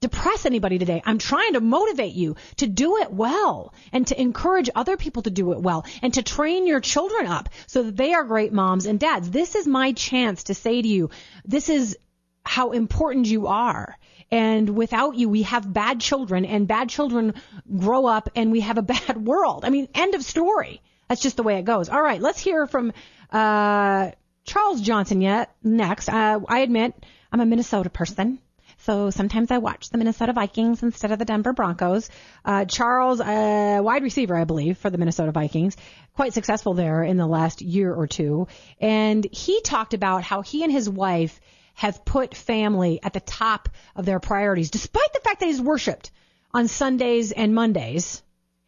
depress 0.00 0.46
anybody 0.46 0.78
today. 0.78 1.02
I'm 1.04 1.18
trying 1.18 1.52
to 1.52 1.60
motivate 1.60 2.14
you 2.14 2.36
to 2.56 2.66
do 2.66 2.98
it 2.98 3.12
well 3.12 3.74
and 3.92 4.06
to 4.06 4.20
encourage 4.20 4.70
other 4.74 4.96
people 4.96 5.22
to 5.22 5.30
do 5.30 5.52
it 5.52 5.60
well 5.60 5.84
and 6.02 6.14
to 6.14 6.22
train 6.22 6.66
your 6.66 6.80
children 6.80 7.26
up 7.26 7.50
so 7.66 7.82
that 7.82 7.96
they 7.96 8.14
are 8.14 8.24
great 8.24 8.52
moms 8.52 8.86
and 8.86 8.98
dads. 8.98 9.30
This 9.30 9.54
is 9.54 9.66
my 9.66 9.92
chance 9.92 10.44
to 10.44 10.54
say 10.54 10.80
to 10.80 10.88
you, 10.88 11.10
this 11.44 11.68
is 11.68 11.98
how 12.44 12.72
important 12.72 13.26
you 13.26 13.46
are. 13.46 13.96
And 14.30 14.70
without 14.70 15.16
you, 15.16 15.28
we 15.28 15.42
have 15.42 15.70
bad 15.70 16.00
children 16.00 16.44
and 16.44 16.66
bad 16.66 16.88
children 16.88 17.34
grow 17.76 18.06
up 18.06 18.30
and 18.34 18.50
we 18.52 18.60
have 18.60 18.78
a 18.78 18.82
bad 18.94 19.24
world. 19.24 19.64
I 19.64 19.70
mean, 19.70 19.88
end 19.94 20.14
of 20.14 20.22
story. 20.22 20.80
That's 21.08 21.20
just 21.20 21.36
the 21.36 21.42
way 21.42 21.58
it 21.58 21.64
goes. 21.64 21.88
All 21.88 22.00
right, 22.00 22.20
let's 22.20 22.38
hear 22.38 22.66
from 22.66 22.92
uh, 23.30 24.12
Charles 24.44 24.80
Johnson 24.80 25.20
yet 25.20 25.54
next. 25.62 26.08
Uh, 26.08 26.40
I 26.48 26.60
admit 26.60 26.94
I'm 27.32 27.40
a 27.40 27.46
Minnesota 27.46 27.90
person. 27.90 28.38
So 28.84 29.10
sometimes 29.10 29.50
I 29.50 29.58
watch 29.58 29.90
the 29.90 29.98
Minnesota 29.98 30.32
Vikings 30.32 30.82
instead 30.82 31.12
of 31.12 31.18
the 31.18 31.24
Denver 31.26 31.52
Broncos. 31.52 32.08
Uh, 32.44 32.64
Charles, 32.64 33.20
uh, 33.20 33.80
wide 33.82 34.02
receiver, 34.02 34.34
I 34.34 34.44
believe, 34.44 34.78
for 34.78 34.88
the 34.88 34.96
Minnesota 34.96 35.32
Vikings, 35.32 35.76
quite 36.14 36.32
successful 36.32 36.72
there 36.72 37.02
in 37.02 37.18
the 37.18 37.26
last 37.26 37.60
year 37.60 37.94
or 37.94 38.06
two. 38.06 38.48
And 38.80 39.26
he 39.30 39.60
talked 39.60 39.92
about 39.92 40.22
how 40.22 40.40
he 40.40 40.62
and 40.62 40.72
his 40.72 40.88
wife 40.88 41.40
have 41.74 42.04
put 42.04 42.34
family 42.34 43.00
at 43.02 43.12
the 43.12 43.20
top 43.20 43.68
of 43.94 44.06
their 44.06 44.18
priorities, 44.18 44.70
despite 44.70 45.12
the 45.12 45.20
fact 45.20 45.40
that 45.40 45.46
he's 45.46 45.60
worshipped 45.60 46.10
on 46.52 46.66
Sundays 46.66 47.32
and 47.32 47.54
Mondays. 47.54 48.22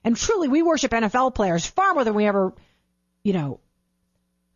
And 0.04 0.16
truly, 0.16 0.48
we 0.48 0.62
worship 0.62 0.92
NFL 0.92 1.34
players 1.34 1.64
far 1.64 1.94
more 1.94 2.04
than 2.04 2.14
we 2.14 2.26
ever, 2.26 2.52
you 3.22 3.32
know, 3.32 3.60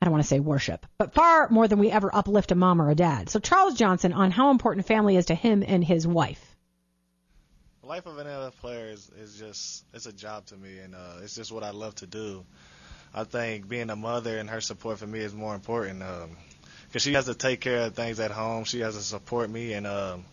I 0.00 0.04
don't 0.04 0.12
want 0.12 0.24
to 0.24 0.28
say 0.28 0.40
worship, 0.40 0.86
but 0.98 1.14
far 1.14 1.48
more 1.48 1.66
than 1.66 1.78
we 1.78 1.90
ever 1.90 2.14
uplift 2.14 2.52
a 2.52 2.54
mom 2.54 2.82
or 2.82 2.90
a 2.90 2.94
dad. 2.94 3.30
So 3.30 3.40
Charles 3.40 3.74
Johnson 3.74 4.12
on 4.12 4.30
how 4.30 4.50
important 4.50 4.86
family 4.86 5.16
is 5.16 5.26
to 5.26 5.34
him 5.34 5.64
and 5.66 5.82
his 5.82 6.06
wife. 6.06 6.54
The 7.80 7.86
life 7.86 8.06
of 8.06 8.18
an 8.18 8.26
NFL 8.26 8.56
player 8.56 8.88
is, 8.88 9.10
is 9.18 9.38
just 9.38 9.84
it's 9.94 10.06
a 10.06 10.12
job 10.12 10.46
to 10.46 10.56
me, 10.56 10.78
and 10.78 10.94
uh, 10.94 11.22
it's 11.22 11.34
just 11.34 11.50
what 11.50 11.62
I 11.62 11.70
love 11.70 11.94
to 11.96 12.06
do. 12.06 12.44
I 13.14 13.24
think 13.24 13.68
being 13.68 13.88
a 13.88 13.96
mother 13.96 14.36
and 14.36 14.50
her 14.50 14.60
support 14.60 14.98
for 14.98 15.06
me 15.06 15.20
is 15.20 15.32
more 15.32 15.54
important 15.54 16.02
because 16.88 17.02
she 17.02 17.14
has 17.14 17.24
to 17.26 17.34
take 17.34 17.60
care 17.60 17.86
of 17.86 17.94
things 17.94 18.20
at 18.20 18.30
home. 18.30 18.64
She 18.64 18.80
has 18.80 18.96
to 18.96 19.02
support 19.02 19.48
me, 19.48 19.72
and 19.72 19.86
um, 19.86 20.24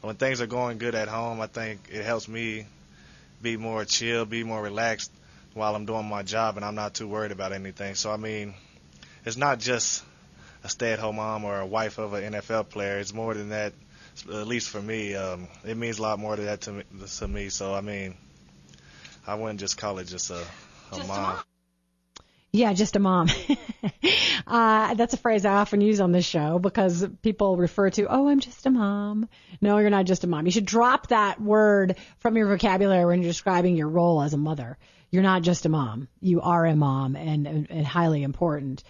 when 0.00 0.16
things 0.16 0.40
are 0.40 0.46
going 0.46 0.78
good 0.78 0.94
at 0.94 1.08
home, 1.08 1.40
I 1.40 1.48
think 1.48 1.88
it 1.92 2.04
helps 2.04 2.28
me 2.28 2.66
be 3.42 3.58
more 3.58 3.84
chill, 3.84 4.24
be 4.24 4.44
more 4.44 4.62
relaxed 4.62 5.12
while 5.52 5.74
I'm 5.74 5.84
doing 5.84 6.06
my 6.06 6.22
job, 6.22 6.56
and 6.56 6.64
I'm 6.64 6.74
not 6.74 6.94
too 6.94 7.08
worried 7.08 7.32
about 7.32 7.52
anything. 7.52 7.94
So 7.94 8.10
I 8.10 8.16
mean, 8.16 8.54
it's 9.26 9.36
not 9.36 9.58
just 9.58 10.04
a 10.64 10.68
stay-at-home 10.68 11.16
mom 11.16 11.44
or 11.44 11.60
a 11.60 11.66
wife 11.66 11.98
of 11.98 12.14
an 12.14 12.32
NFL 12.32 12.68
player. 12.70 12.98
It's 12.98 13.12
more 13.12 13.34
than 13.34 13.50
that. 13.50 13.74
At 14.32 14.46
least 14.46 14.70
for 14.70 14.80
me, 14.80 15.14
um, 15.14 15.48
it 15.64 15.76
means 15.76 15.98
a 15.98 16.02
lot 16.02 16.18
more 16.18 16.36
to 16.36 16.42
that 16.42 16.62
to 16.62 16.72
me, 16.72 16.84
to 17.18 17.28
me. 17.28 17.50
So 17.50 17.74
I 17.74 17.82
mean, 17.82 18.14
I 19.26 19.34
wouldn't 19.34 19.60
just 19.60 19.76
call 19.76 19.98
it 19.98 20.04
just 20.04 20.30
a, 20.30 20.38
a 20.38 20.96
Just 20.96 21.04
a 21.04 21.06
mom. 21.06 21.22
mom. 21.22 21.42
Yeah, 22.52 22.72
just 22.72 22.96
a 22.96 22.98
mom. 22.98 23.28
uh, 24.46 24.94
that's 24.94 25.12
a 25.12 25.18
phrase 25.18 25.44
I 25.44 25.54
often 25.56 25.82
use 25.82 26.00
on 26.00 26.12
this 26.12 26.24
show 26.24 26.58
because 26.58 27.06
people 27.20 27.58
refer 27.58 27.90
to, 27.90 28.06
oh, 28.08 28.28
I'm 28.28 28.40
just 28.40 28.64
a 28.64 28.70
mom. 28.70 29.28
No, 29.60 29.76
you're 29.76 29.90
not 29.90 30.06
just 30.06 30.24
a 30.24 30.26
mom. 30.26 30.46
You 30.46 30.52
should 30.52 30.64
drop 30.64 31.08
that 31.08 31.38
word 31.38 31.96
from 32.20 32.38
your 32.38 32.46
vocabulary 32.46 33.04
when 33.04 33.20
you're 33.20 33.30
describing 33.30 33.76
your 33.76 33.88
role 33.88 34.22
as 34.22 34.32
a 34.32 34.38
mother. 34.38 34.78
You're 35.10 35.22
not 35.22 35.42
just 35.42 35.66
a 35.66 35.68
mom. 35.68 36.08
You 36.20 36.40
are 36.40 36.64
a 36.64 36.74
mom 36.74 37.14
and, 37.14 37.46
and, 37.46 37.66
and 37.70 37.86
highly 37.86 38.22
important. 38.22 38.82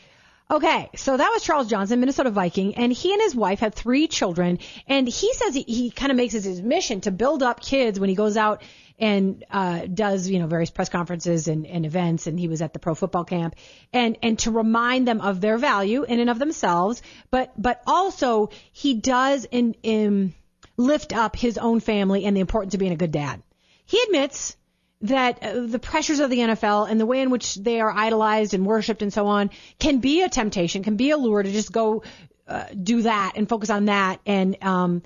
Okay, 0.49 0.91
so 0.95 1.17
that 1.17 1.31
was 1.33 1.43
Charles 1.43 1.69
Johnson, 1.69 1.99
Minnesota 1.99 2.31
Viking, 2.31 2.77
and 2.77 2.93
he 2.93 3.13
and 3.13 3.21
his 3.21 3.35
wife 3.35 3.59
had 3.59 3.75
three 3.75 4.07
children. 4.07 4.61
And 4.87 5.09
he 5.09 5.35
says 5.35 5.55
he, 5.55 5.63
he 5.63 5.91
kind 5.91 6.13
of 6.13 6.17
makes 6.17 6.35
it 6.35 6.45
his 6.45 6.63
mission 6.63 7.01
to 7.01 7.11
build 7.11 7.43
up 7.43 7.61
kids 7.61 7.99
when 7.99 8.09
he 8.09 8.15
goes 8.15 8.37
out 8.37 8.63
and 8.99 9.45
uh, 9.51 9.87
does 9.93 10.29
you 10.29 10.39
know 10.39 10.47
various 10.47 10.71
press 10.71 10.89
conferences 10.89 11.49
and, 11.49 11.67
and 11.67 11.85
events. 11.85 12.29
And 12.29 12.39
he 12.39 12.47
was 12.47 12.63
at 12.63 12.73
the 12.73 12.79
pro 12.79 12.95
football 12.95 13.25
camp, 13.25 13.57
and 13.93 14.19
and 14.23 14.39
to 14.41 14.53
remind 14.53 15.09
them 15.09 15.21
of 15.21 15.41
their 15.41 15.59
value 15.59 16.05
in 16.05 16.21
and 16.21 16.31
of 16.31 16.39
themselves, 16.39 17.03
but 17.33 17.53
but 17.61 17.83
also 17.85 18.51
he 18.71 18.95
does 18.95 19.47
in, 19.51 19.75
in 19.83 20.33
lift 20.77 21.13
up 21.13 21.35
his 21.35 21.59
own 21.59 21.81
family 21.81 22.25
and 22.25 22.37
the 22.37 22.41
importance 22.41 22.73
of 22.73 22.81
being 22.81 22.93
a 22.93 22.97
good 22.97 23.11
dad. 23.11 23.43
He 23.85 24.01
admits 24.07 24.57
that 25.03 25.43
uh, 25.43 25.67
the 25.67 25.79
pressures 25.79 26.21
of 26.21 26.31
the 26.31 26.39
NFL 26.39 26.91
and 26.91 26.99
the 27.01 27.07
way 27.07 27.21
in 27.21 27.31
which 27.31 27.55
they 27.55 27.81
are 27.81 27.91
idolized 27.91 28.55
and 28.55 28.65
worshipped 28.65 29.03
and 29.03 29.13
so 29.13 29.27
on 29.27 29.51
can 29.79 29.99
be 29.99 30.23
a 30.23 30.29
temptation, 30.29 30.83
can 30.83 30.97
be 30.97 31.11
a 31.11 31.17
lure 31.17 31.43
to 31.43 31.53
just 31.53 31.71
go 31.71 32.03
uh, 32.49 32.65
do 32.81 33.03
that 33.03 33.33
and 33.37 33.49
focus 33.49 33.71
on 33.71 33.87
that 33.87 34.21
and 34.25 34.63
um, 34.63 35.03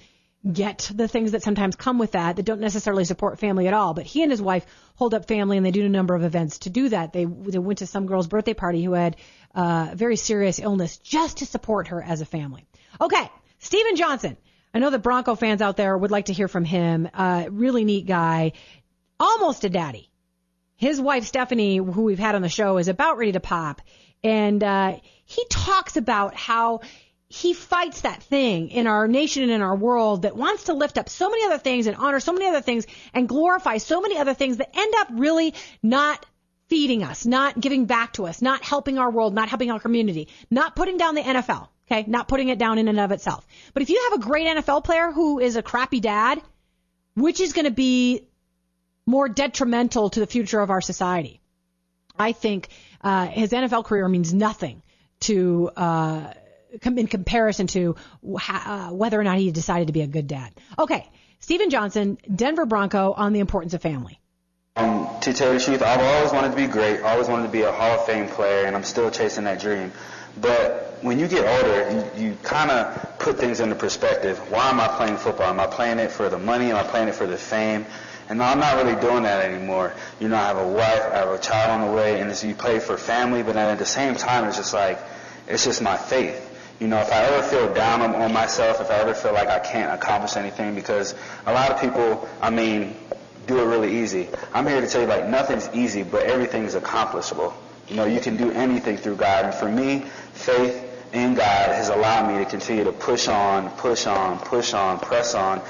get 0.50 0.90
the 0.94 1.08
things 1.08 1.32
that 1.32 1.42
sometimes 1.42 1.76
come 1.76 1.98
with 1.98 2.12
that 2.12 2.36
that 2.36 2.44
don't 2.44 2.60
necessarily 2.60 3.04
support 3.04 3.38
family 3.38 3.66
at 3.66 3.74
all. 3.74 3.94
But 3.94 4.06
he 4.06 4.22
and 4.22 4.30
his 4.30 4.40
wife 4.40 4.64
hold 4.94 5.12
up 5.12 5.26
family 5.26 5.56
and 5.56 5.66
they 5.66 5.70
do 5.70 5.84
a 5.84 5.88
number 5.88 6.14
of 6.14 6.22
events 6.22 6.58
to 6.60 6.70
do 6.70 6.88
that. 6.90 7.12
They, 7.12 7.24
they 7.24 7.58
went 7.58 7.80
to 7.80 7.86
some 7.86 8.06
girl's 8.06 8.28
birthday 8.28 8.54
party 8.54 8.82
who 8.84 8.92
had 8.92 9.16
uh, 9.54 9.90
very 9.94 10.16
serious 10.16 10.58
illness 10.58 10.98
just 10.98 11.38
to 11.38 11.46
support 11.46 11.88
her 11.88 12.02
as 12.02 12.20
a 12.20 12.26
family. 12.26 12.66
Okay, 13.00 13.30
Steven 13.58 13.96
Johnson. 13.96 14.36
I 14.72 14.78
know 14.78 14.90
the 14.90 15.00
Bronco 15.00 15.34
fans 15.34 15.62
out 15.62 15.76
there 15.76 15.98
would 15.98 16.12
like 16.12 16.26
to 16.26 16.32
hear 16.32 16.46
from 16.46 16.64
him. 16.64 17.08
Uh, 17.12 17.46
really 17.50 17.84
neat 17.84 18.06
guy 18.06 18.52
almost 19.20 19.64
a 19.64 19.68
daddy. 19.68 20.10
His 20.76 21.00
wife 21.00 21.26
Stephanie, 21.26 21.76
who 21.76 22.02
we've 22.02 22.18
had 22.18 22.34
on 22.34 22.42
the 22.42 22.48
show, 22.48 22.78
is 22.78 22.88
about 22.88 23.18
ready 23.18 23.32
to 23.32 23.40
pop, 23.40 23.82
and 24.24 24.64
uh, 24.64 24.96
he 25.26 25.44
talks 25.50 25.96
about 25.96 26.34
how 26.34 26.80
he 27.28 27.54
fights 27.54 28.00
that 28.00 28.22
thing 28.24 28.70
in 28.70 28.88
our 28.88 29.06
nation 29.06 29.44
and 29.44 29.52
in 29.52 29.62
our 29.62 29.76
world 29.76 30.22
that 30.22 30.34
wants 30.34 30.64
to 30.64 30.74
lift 30.74 30.98
up 30.98 31.08
so 31.08 31.30
many 31.30 31.44
other 31.44 31.58
things 31.58 31.86
and 31.86 31.96
honor 31.96 32.18
so 32.18 32.32
many 32.32 32.46
other 32.46 32.60
things 32.60 32.86
and 33.14 33.28
glorify 33.28 33.76
so 33.76 34.00
many 34.00 34.18
other 34.18 34.34
things 34.34 34.56
that 34.56 34.76
end 34.76 34.94
up 34.98 35.08
really 35.12 35.54
not 35.80 36.26
feeding 36.68 37.04
us, 37.04 37.24
not 37.24 37.60
giving 37.60 37.86
back 37.86 38.14
to 38.14 38.26
us, 38.26 38.42
not 38.42 38.64
helping 38.64 38.98
our 38.98 39.10
world, 39.10 39.32
not 39.32 39.48
helping 39.48 39.70
our 39.70 39.78
community, 39.78 40.28
not 40.50 40.74
putting 40.74 40.96
down 40.96 41.14
the 41.14 41.22
NFL. 41.22 41.68
Okay, 41.90 42.04
not 42.08 42.28
putting 42.28 42.48
it 42.48 42.58
down 42.58 42.78
in 42.78 42.86
and 42.86 43.00
of 43.00 43.10
itself. 43.10 43.44
But 43.74 43.82
if 43.82 43.90
you 43.90 44.00
have 44.10 44.20
a 44.20 44.22
great 44.22 44.46
NFL 44.46 44.84
player 44.84 45.10
who 45.10 45.40
is 45.40 45.56
a 45.56 45.62
crappy 45.62 45.98
dad, 45.98 46.40
which 47.16 47.40
is 47.40 47.52
going 47.52 47.64
to 47.64 47.72
be 47.72 48.28
more 49.06 49.28
detrimental 49.28 50.10
to 50.10 50.20
the 50.20 50.26
future 50.26 50.60
of 50.60 50.70
our 50.70 50.80
society. 50.80 51.40
I 52.18 52.32
think 52.32 52.68
uh, 53.00 53.26
his 53.26 53.50
NFL 53.50 53.84
career 53.84 54.08
means 54.08 54.34
nothing 54.34 54.82
to 55.20 55.70
uh, 55.76 56.32
in 56.84 57.06
comparison 57.06 57.66
to 57.68 57.96
uh, 58.48 58.90
whether 58.90 59.18
or 59.18 59.24
not 59.24 59.38
he 59.38 59.50
decided 59.50 59.88
to 59.88 59.92
be 59.92 60.02
a 60.02 60.06
good 60.06 60.26
dad. 60.26 60.52
Okay, 60.78 61.08
Steven 61.40 61.70
Johnson, 61.70 62.18
Denver 62.32 62.66
Bronco, 62.66 63.12
on 63.12 63.32
the 63.32 63.40
importance 63.40 63.74
of 63.74 63.82
family. 63.82 64.20
Um, 64.76 65.08
to 65.22 65.32
tell 65.32 65.52
you 65.52 65.58
the 65.58 65.64
truth, 65.64 65.82
I've 65.82 66.00
always 66.00 66.32
wanted 66.32 66.50
to 66.50 66.56
be 66.56 66.66
great. 66.66 67.02
Always 67.02 67.28
wanted 67.28 67.44
to 67.44 67.52
be 67.52 67.62
a 67.62 67.72
Hall 67.72 67.98
of 67.98 68.06
Fame 68.06 68.28
player, 68.28 68.66
and 68.66 68.76
I'm 68.76 68.84
still 68.84 69.10
chasing 69.10 69.44
that 69.44 69.60
dream. 69.60 69.92
But 70.40 70.98
when 71.02 71.18
you 71.18 71.26
get 71.26 71.44
older, 71.44 72.10
you, 72.16 72.28
you 72.28 72.36
kind 72.42 72.70
of 72.70 73.18
put 73.18 73.38
things 73.38 73.60
into 73.60 73.74
perspective. 73.74 74.38
Why 74.50 74.70
am 74.70 74.80
I 74.80 74.88
playing 74.88 75.16
football? 75.16 75.48
Am 75.48 75.58
I 75.58 75.66
playing 75.66 75.98
it 75.98 76.12
for 76.12 76.28
the 76.28 76.38
money? 76.38 76.70
Am 76.70 76.76
I 76.76 76.84
playing 76.84 77.08
it 77.08 77.14
for 77.14 77.26
the 77.26 77.36
fame? 77.36 77.84
And 78.30 78.40
I'm 78.40 78.60
not 78.60 78.76
really 78.76 78.98
doing 79.00 79.24
that 79.24 79.44
anymore. 79.44 79.92
You 80.20 80.28
know, 80.28 80.36
I 80.36 80.46
have 80.46 80.56
a 80.56 80.68
wife, 80.68 81.02
I 81.12 81.16
have 81.16 81.30
a 81.30 81.38
child 81.38 81.80
on 81.80 81.88
the 81.88 81.92
way, 81.92 82.20
and 82.20 82.42
you 82.44 82.54
play 82.54 82.78
for 82.78 82.96
family, 82.96 83.42
but 83.42 83.54
then 83.54 83.68
at 83.68 83.78
the 83.78 83.84
same 83.84 84.14
time, 84.14 84.44
it's 84.44 84.56
just 84.56 84.72
like, 84.72 85.00
it's 85.48 85.64
just 85.64 85.82
my 85.82 85.96
faith. 85.96 86.46
You 86.78 86.86
know, 86.86 86.98
if 87.00 87.12
I 87.12 87.24
ever 87.24 87.42
feel 87.42 87.74
down 87.74 88.00
on, 88.02 88.14
on 88.14 88.32
myself, 88.32 88.80
if 88.80 88.88
I 88.88 89.00
ever 89.00 89.14
feel 89.14 89.32
like 89.34 89.48
I 89.48 89.58
can't 89.58 89.92
accomplish 89.92 90.36
anything, 90.36 90.76
because 90.76 91.16
a 91.44 91.52
lot 91.52 91.72
of 91.72 91.80
people, 91.80 92.28
I 92.40 92.50
mean, 92.50 92.96
do 93.48 93.58
it 93.58 93.64
really 93.64 94.00
easy. 94.00 94.28
I'm 94.54 94.64
here 94.64 94.80
to 94.80 94.86
tell 94.86 95.00
you, 95.00 95.08
like, 95.08 95.26
nothing's 95.26 95.68
easy, 95.74 96.04
but 96.04 96.22
everything's 96.22 96.76
accomplishable. 96.76 97.52
You 97.88 97.96
know, 97.96 98.04
you 98.04 98.20
can 98.20 98.36
do 98.36 98.52
anything 98.52 98.96
through 98.96 99.16
God. 99.16 99.44
And 99.44 99.54
for 99.54 99.68
me, 99.68 100.04
faith 100.34 100.86
in 101.12 101.34
God 101.34 101.70
has 101.72 101.88
allowed 101.88 102.32
me 102.32 102.38
to 102.44 102.48
continue 102.48 102.84
to 102.84 102.92
push 102.92 103.26
on, 103.26 103.70
push 103.70 104.06
on, 104.06 104.38
push 104.38 104.72
on, 104.72 105.00
press 105.00 105.34
on. 105.34 105.60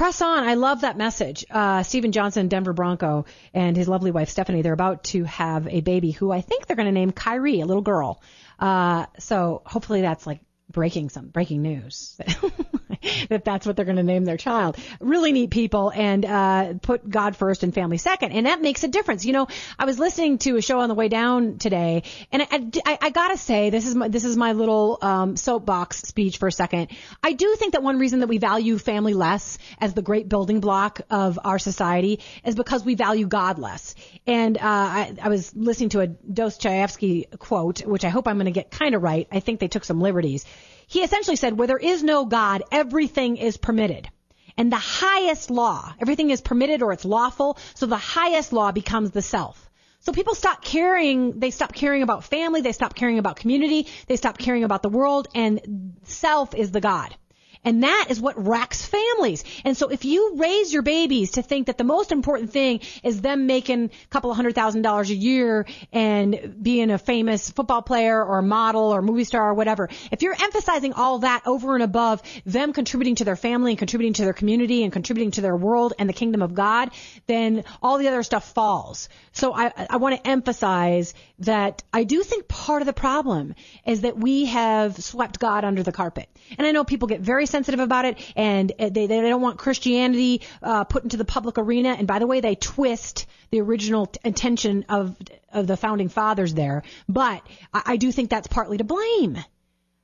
Press 0.00 0.22
on. 0.22 0.44
I 0.44 0.54
love 0.54 0.80
that 0.80 0.96
message. 0.96 1.44
Uh, 1.50 1.82
Steven 1.82 2.10
Johnson, 2.10 2.48
Denver 2.48 2.72
Bronco, 2.72 3.26
and 3.52 3.76
his 3.76 3.86
lovely 3.86 4.10
wife 4.10 4.30
Stephanie, 4.30 4.62
they're 4.62 4.72
about 4.72 5.04
to 5.04 5.24
have 5.24 5.68
a 5.68 5.82
baby 5.82 6.10
who 6.10 6.32
I 6.32 6.40
think 6.40 6.66
they're 6.66 6.74
going 6.74 6.86
to 6.86 6.92
name 6.92 7.12
Kyrie, 7.12 7.60
a 7.60 7.66
little 7.66 7.82
girl. 7.82 8.22
Uh, 8.58 9.04
so 9.18 9.60
hopefully 9.66 10.00
that's 10.00 10.26
like 10.26 10.40
breaking 10.70 11.10
some 11.10 11.26
breaking 11.26 11.60
news 11.60 12.18
that 13.28 13.44
that's 13.44 13.66
what 13.66 13.76
they're 13.76 13.84
going 13.84 13.96
to 13.96 14.02
name 14.02 14.24
their 14.24 14.36
child. 14.36 14.76
Really 15.00 15.32
neat 15.32 15.50
people 15.50 15.92
and 15.94 16.24
uh, 16.24 16.74
put 16.82 17.08
God 17.08 17.36
first 17.36 17.62
and 17.62 17.74
family 17.74 17.98
second, 17.98 18.32
and 18.32 18.46
that 18.46 18.60
makes 18.60 18.84
a 18.84 18.88
difference. 18.88 19.24
You 19.24 19.32
know, 19.32 19.48
I 19.78 19.84
was 19.84 19.98
listening 19.98 20.38
to 20.38 20.56
a 20.56 20.62
show 20.62 20.80
on 20.80 20.88
the 20.88 20.94
way 20.94 21.08
down 21.08 21.58
today, 21.58 22.02
and 22.32 22.42
I, 22.42 22.70
I, 22.84 22.98
I 23.02 23.10
gotta 23.10 23.36
say 23.36 23.70
this 23.70 23.86
is 23.86 23.94
my, 23.94 24.08
this 24.08 24.24
is 24.24 24.36
my 24.36 24.52
little 24.52 24.98
um, 25.02 25.36
soapbox 25.36 26.02
speech 26.02 26.38
for 26.38 26.48
a 26.48 26.52
second. 26.52 26.88
I 27.22 27.32
do 27.32 27.54
think 27.56 27.72
that 27.72 27.82
one 27.82 27.98
reason 27.98 28.20
that 28.20 28.28
we 28.28 28.38
value 28.38 28.78
family 28.78 29.14
less 29.14 29.58
as 29.78 29.94
the 29.94 30.02
great 30.02 30.28
building 30.28 30.60
block 30.60 31.00
of 31.10 31.38
our 31.44 31.58
society 31.58 32.20
is 32.44 32.54
because 32.54 32.84
we 32.84 32.94
value 32.94 33.26
God 33.26 33.58
less. 33.58 33.94
And 34.26 34.56
uh, 34.58 34.60
I, 34.62 35.14
I 35.22 35.28
was 35.28 35.54
listening 35.54 35.90
to 35.90 36.00
a 36.00 36.06
Dostoevsky 36.06 37.26
quote, 37.38 37.84
which 37.86 38.04
I 38.04 38.08
hope 38.08 38.28
I'm 38.28 38.36
going 38.36 38.46
to 38.46 38.50
get 38.50 38.70
kind 38.70 38.94
of 38.94 39.02
right. 39.02 39.26
I 39.30 39.40
think 39.40 39.60
they 39.60 39.68
took 39.68 39.84
some 39.84 40.00
liberties. 40.00 40.44
He 40.90 41.04
essentially 41.04 41.36
said, 41.36 41.56
where 41.56 41.68
there 41.68 41.78
is 41.78 42.02
no 42.02 42.24
God, 42.24 42.64
everything 42.72 43.36
is 43.36 43.56
permitted. 43.56 44.08
And 44.56 44.72
the 44.72 44.76
highest 44.76 45.48
law, 45.48 45.94
everything 46.00 46.30
is 46.30 46.40
permitted 46.40 46.82
or 46.82 46.92
it's 46.92 47.04
lawful, 47.04 47.58
so 47.74 47.86
the 47.86 47.96
highest 47.96 48.52
law 48.52 48.72
becomes 48.72 49.12
the 49.12 49.22
self. 49.22 49.70
So 50.00 50.10
people 50.10 50.34
stop 50.34 50.64
caring, 50.64 51.38
they 51.38 51.52
stop 51.52 51.72
caring 51.72 52.02
about 52.02 52.24
family, 52.24 52.60
they 52.60 52.72
stop 52.72 52.96
caring 52.96 53.20
about 53.20 53.36
community, 53.36 53.86
they 54.08 54.16
stop 54.16 54.36
caring 54.36 54.64
about 54.64 54.82
the 54.82 54.88
world, 54.88 55.28
and 55.32 55.94
self 56.02 56.56
is 56.56 56.72
the 56.72 56.80
God. 56.80 57.14
And 57.62 57.82
that 57.82 58.06
is 58.08 58.20
what 58.20 58.46
wrecks 58.46 58.86
families. 58.86 59.44
And 59.64 59.76
so 59.76 59.88
if 59.88 60.06
you 60.06 60.36
raise 60.36 60.72
your 60.72 60.82
babies 60.82 61.32
to 61.32 61.42
think 61.42 61.66
that 61.66 61.76
the 61.76 61.84
most 61.84 62.10
important 62.10 62.52
thing 62.52 62.80
is 63.02 63.20
them 63.20 63.46
making 63.46 63.84
a 63.84 64.08
couple 64.08 64.30
of 64.30 64.36
hundred 64.36 64.54
thousand 64.54 64.80
dollars 64.82 65.10
a 65.10 65.14
year 65.14 65.66
and 65.92 66.56
being 66.62 66.90
a 66.90 66.96
famous 66.96 67.50
football 67.50 67.82
player 67.82 68.24
or 68.24 68.40
model 68.40 68.94
or 68.94 69.02
movie 69.02 69.24
star 69.24 69.50
or 69.50 69.54
whatever, 69.54 69.90
if 70.10 70.22
you're 70.22 70.36
emphasizing 70.40 70.94
all 70.94 71.18
that 71.18 71.42
over 71.46 71.74
and 71.74 71.82
above 71.82 72.22
them 72.46 72.72
contributing 72.72 73.16
to 73.16 73.24
their 73.24 73.36
family 73.36 73.72
and 73.72 73.78
contributing 73.78 74.14
to 74.14 74.24
their 74.24 74.32
community 74.32 74.82
and 74.82 74.92
contributing 74.92 75.32
to 75.32 75.42
their 75.42 75.56
world 75.56 75.92
and 75.98 76.08
the 76.08 76.14
kingdom 76.14 76.40
of 76.40 76.54
God, 76.54 76.90
then 77.26 77.64
all 77.82 77.98
the 77.98 78.08
other 78.08 78.22
stuff 78.22 78.54
falls. 78.54 79.10
So 79.32 79.52
I, 79.54 79.72
I 79.90 79.96
want 79.98 80.16
to 80.16 80.30
emphasize 80.30 81.12
that 81.40 81.82
I 81.92 82.04
do 82.04 82.22
think 82.22 82.48
part 82.48 82.82
of 82.82 82.86
the 82.86 82.92
problem 82.92 83.54
is 83.86 84.02
that 84.02 84.16
we 84.16 84.46
have 84.46 85.02
swept 85.02 85.38
God 85.38 85.64
under 85.64 85.82
the 85.82 85.92
carpet. 85.92 86.28
And 86.58 86.66
I 86.66 86.72
know 86.72 86.84
people 86.84 87.08
get 87.08 87.20
very 87.20 87.46
sensitive 87.46 87.80
about 87.80 88.04
it 88.04 88.18
and 88.36 88.70
uh, 88.78 88.90
they, 88.90 89.06
they 89.06 89.20
don't 89.20 89.40
want 89.40 89.58
Christianity 89.58 90.42
uh, 90.62 90.84
put 90.84 91.02
into 91.02 91.16
the 91.16 91.24
public 91.24 91.58
arena. 91.58 91.90
And 91.90 92.06
by 92.06 92.18
the 92.18 92.26
way, 92.26 92.40
they 92.40 92.54
twist 92.54 93.26
the 93.50 93.60
original 93.60 94.12
intention 94.22 94.84
of, 94.88 95.16
of 95.52 95.66
the 95.66 95.76
founding 95.76 96.08
fathers 96.08 96.54
there. 96.54 96.82
But 97.08 97.42
I, 97.72 97.82
I 97.86 97.96
do 97.96 98.12
think 98.12 98.30
that's 98.30 98.46
partly 98.46 98.78
to 98.78 98.84
blame. 98.84 99.38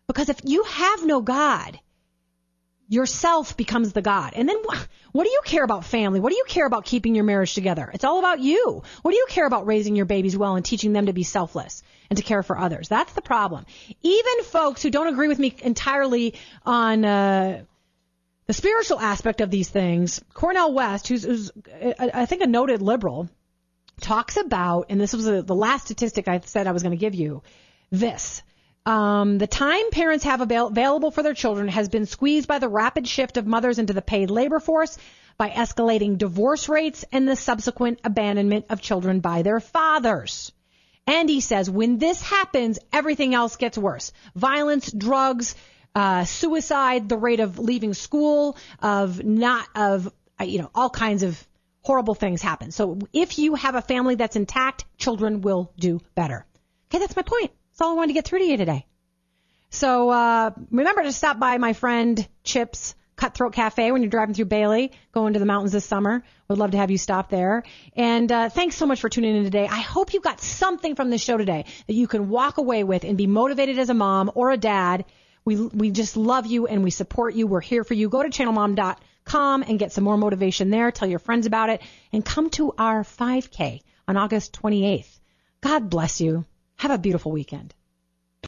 Because 0.07 0.29
if 0.29 0.40
you 0.44 0.62
have 0.64 1.05
no 1.05 1.20
God, 1.20 1.79
yourself 2.88 3.57
becomes 3.57 3.92
the 3.92 4.03
God. 4.03 4.33
And 4.35 4.49
then 4.49 4.57
wh- 4.68 4.85
what 5.12 5.25
do 5.25 5.31
you 5.31 5.40
care 5.44 5.64
about 5.64 5.85
family? 5.85 6.20
What 6.20 6.31
do 6.31 6.37
you 6.37 6.44
care 6.46 6.66
about 6.66 6.85
keeping 6.85 7.14
your 7.14 7.25
marriage 7.25 7.55
together? 7.55 7.90
It's 7.92 8.05
all 8.05 8.18
about 8.18 8.40
you. 8.40 8.83
What 9.03 9.11
do 9.11 9.16
you 9.16 9.27
care 9.29 9.46
about 9.46 9.66
raising 9.66 9.96
your 9.96 10.07
babies 10.07 10.37
well 10.37 10.57
and 10.57 10.64
teaching 10.64 10.92
them 10.92 11.07
to 11.07 11.12
be 11.12 11.22
selfless 11.22 11.83
and 12.11 12.16
to 12.16 12.22
care 12.22 12.42
for 12.42 12.59
others? 12.59 12.88
That's 12.88 13.12
the 13.14 13.22
problem. 13.22 13.66
Even 14.03 14.44
folks 14.44 14.83
who 14.83 14.90
don't 14.90 15.09
agree 15.09 15.29
with 15.29 15.38
me 15.38 15.55
entirely 15.62 16.35
on 16.64 17.05
uh, 17.05 17.62
the 18.46 18.53
spiritual 18.53 19.01
aspect 19.01 19.40
of 19.40 19.51
these 19.51 19.68
things, 19.68 20.22
Cornel 20.33 20.72
West, 20.72 21.09
who's, 21.09 21.25
who's 21.25 21.51
I 21.83 22.11
I 22.14 22.27
think 22.27 22.42
a 22.42 22.46
noted 22.46 22.83
liberal, 22.83 23.29
talks 24.01 24.37
about, 24.37 24.87
and 24.90 25.01
this 25.01 25.12
was 25.12 25.27
a, 25.27 25.42
the 25.42 25.55
last 25.55 25.87
statistic 25.87 26.29
I 26.29 26.40
said 26.40 26.66
I 26.66 26.72
was 26.72 26.83
going 26.83 26.96
to 26.96 27.01
give 27.01 27.14
you, 27.14 27.42
this. 27.90 28.42
Um, 28.87 29.38
the 29.38 29.49
time 29.49 29.90
parents 29.90 30.25
have 30.25 30.40
avail- 30.40 30.68
available 30.68 31.11
for 31.11 31.25
their 31.25 31.35
children 31.35 31.66
has 31.68 31.88
been 31.88 32.07
squeezed 32.07 32.46
by 32.46 32.61
the 32.61 32.68
rapid 32.68 33.09
shift 33.09 33.37
of 33.37 33.46
mothers 33.46 33.81
into 33.81 33.92
the 33.92 34.01
paid 34.01 34.31
labor 34.31 34.61
force, 34.61 34.96
by 35.37 35.51
escalating 35.51 36.16
divorce 36.16 36.68
rates 36.68 37.05
and 37.12 37.29
the 37.29 37.37
subsequent 37.37 38.01
abandonment 38.05 38.66
of 38.70 38.81
children 38.81 39.20
by 39.20 39.42
their 39.42 39.61
fathers. 39.61 40.53
And 41.07 41.29
he 41.29 41.40
says 41.40 41.68
when 41.68 41.99
this 41.99 42.22
happens, 42.22 42.79
everything 42.92 43.35
else 43.35 43.57
gets 43.57 43.77
worse. 43.77 44.12
Violence, 44.35 44.90
drugs, 44.90 45.55
uh, 45.94 46.25
suicide, 46.25 47.09
the 47.09 47.16
rate 47.16 47.40
of 47.40 47.59
leaving 47.59 47.92
school, 47.92 48.57
of 48.81 49.22
not, 49.25 49.68
of, 49.75 50.12
uh, 50.40 50.44
you 50.44 50.59
know, 50.59 50.70
all 50.75 50.90
kinds 50.90 51.22
of 51.22 51.46
horrible 51.83 52.14
things 52.14 52.42
happen. 52.42 52.70
So 52.70 52.99
if 53.12 53.38
you 53.38 53.55
have 53.55 53.75
a 53.75 53.83
family 53.83 54.14
that's 54.14 54.37
intact, 54.37 54.85
children 54.96 55.40
will 55.40 55.72
do 55.79 56.01
better. 56.14 56.46
Okay, 56.88 56.99
that's 56.99 57.16
my 57.16 57.22
point. 57.22 57.51
That's 57.77 57.85
all 57.85 57.93
I 57.93 57.97
wanted 57.97 58.09
to 58.09 58.15
get 58.15 58.25
through 58.25 58.39
to 58.39 58.47
you 58.47 58.57
today. 58.57 58.87
So 59.69 60.09
uh, 60.09 60.53
remember 60.71 61.03
to 61.03 61.12
stop 61.12 61.39
by 61.39 61.59
my 61.59 61.75
friend 61.75 62.27
Chip's 62.43 62.95
Cutthroat 63.17 63.53
Cafe 63.53 63.93
when 63.93 64.01
you're 64.01 64.11
driving 64.11 64.35
through 64.35 64.47
Bailey, 64.47 64.93
going 65.12 65.35
to 65.35 65.39
the 65.39 65.45
mountains 65.45 65.73
this 65.73 65.85
summer. 65.85 66.23
Would 66.49 66.57
love 66.57 66.71
to 66.71 66.79
have 66.79 66.91
you 66.91 66.97
stop 66.97 67.29
there. 67.29 67.65
And 67.95 68.33
uh, 68.33 68.49
thanks 68.49 68.77
so 68.77 68.87
much 68.87 69.03
for 69.03 69.11
tuning 69.11 69.37
in 69.37 69.45
today. 69.45 69.69
I 69.71 69.81
hope 69.81 70.15
you 70.15 70.23
got 70.23 70.41
something 70.41 70.95
from 70.95 71.11
this 71.11 71.23
show 71.23 71.37
today 71.37 71.67
that 71.87 71.93
you 71.93 72.07
can 72.07 72.31
walk 72.31 72.57
away 72.57 72.83
with 72.83 73.05
and 73.05 73.19
be 73.19 73.27
motivated 73.27 73.79
as 73.79 73.91
a 73.91 73.95
mom 73.95 74.31
or 74.35 74.53
a 74.53 74.57
dad. 74.57 75.05
We 75.45 75.57
we 75.57 75.91
just 75.91 76.17
love 76.17 76.47
you 76.47 76.67
and 76.67 76.83
we 76.83 76.91
support 76.91 77.35
you. 77.35 77.47
We're 77.47 77.61
here 77.61 77.85
for 77.85 77.93
you. 77.93 78.09
Go 78.09 78.23
to 78.23 78.31
channelmom.com 78.31 79.62
and 79.65 79.79
get 79.79 79.93
some 79.93 80.05
more 80.05 80.17
motivation 80.17 80.71
there. 80.71 80.91
Tell 80.93 81.09
your 81.09 81.19
friends 81.19 81.45
about 81.45 81.69
it 81.69 81.83
and 82.11 82.25
come 82.25 82.49
to 82.51 82.73
our 82.79 83.03
5K 83.03 83.83
on 84.09 84.17
August 84.17 84.59
28th. 84.62 85.21
God 85.61 85.91
bless 85.91 86.23
you. 86.23 86.47
Have 86.79 86.91
a 86.91 86.99
beautiful 86.99 87.33
weekend. 87.33 87.75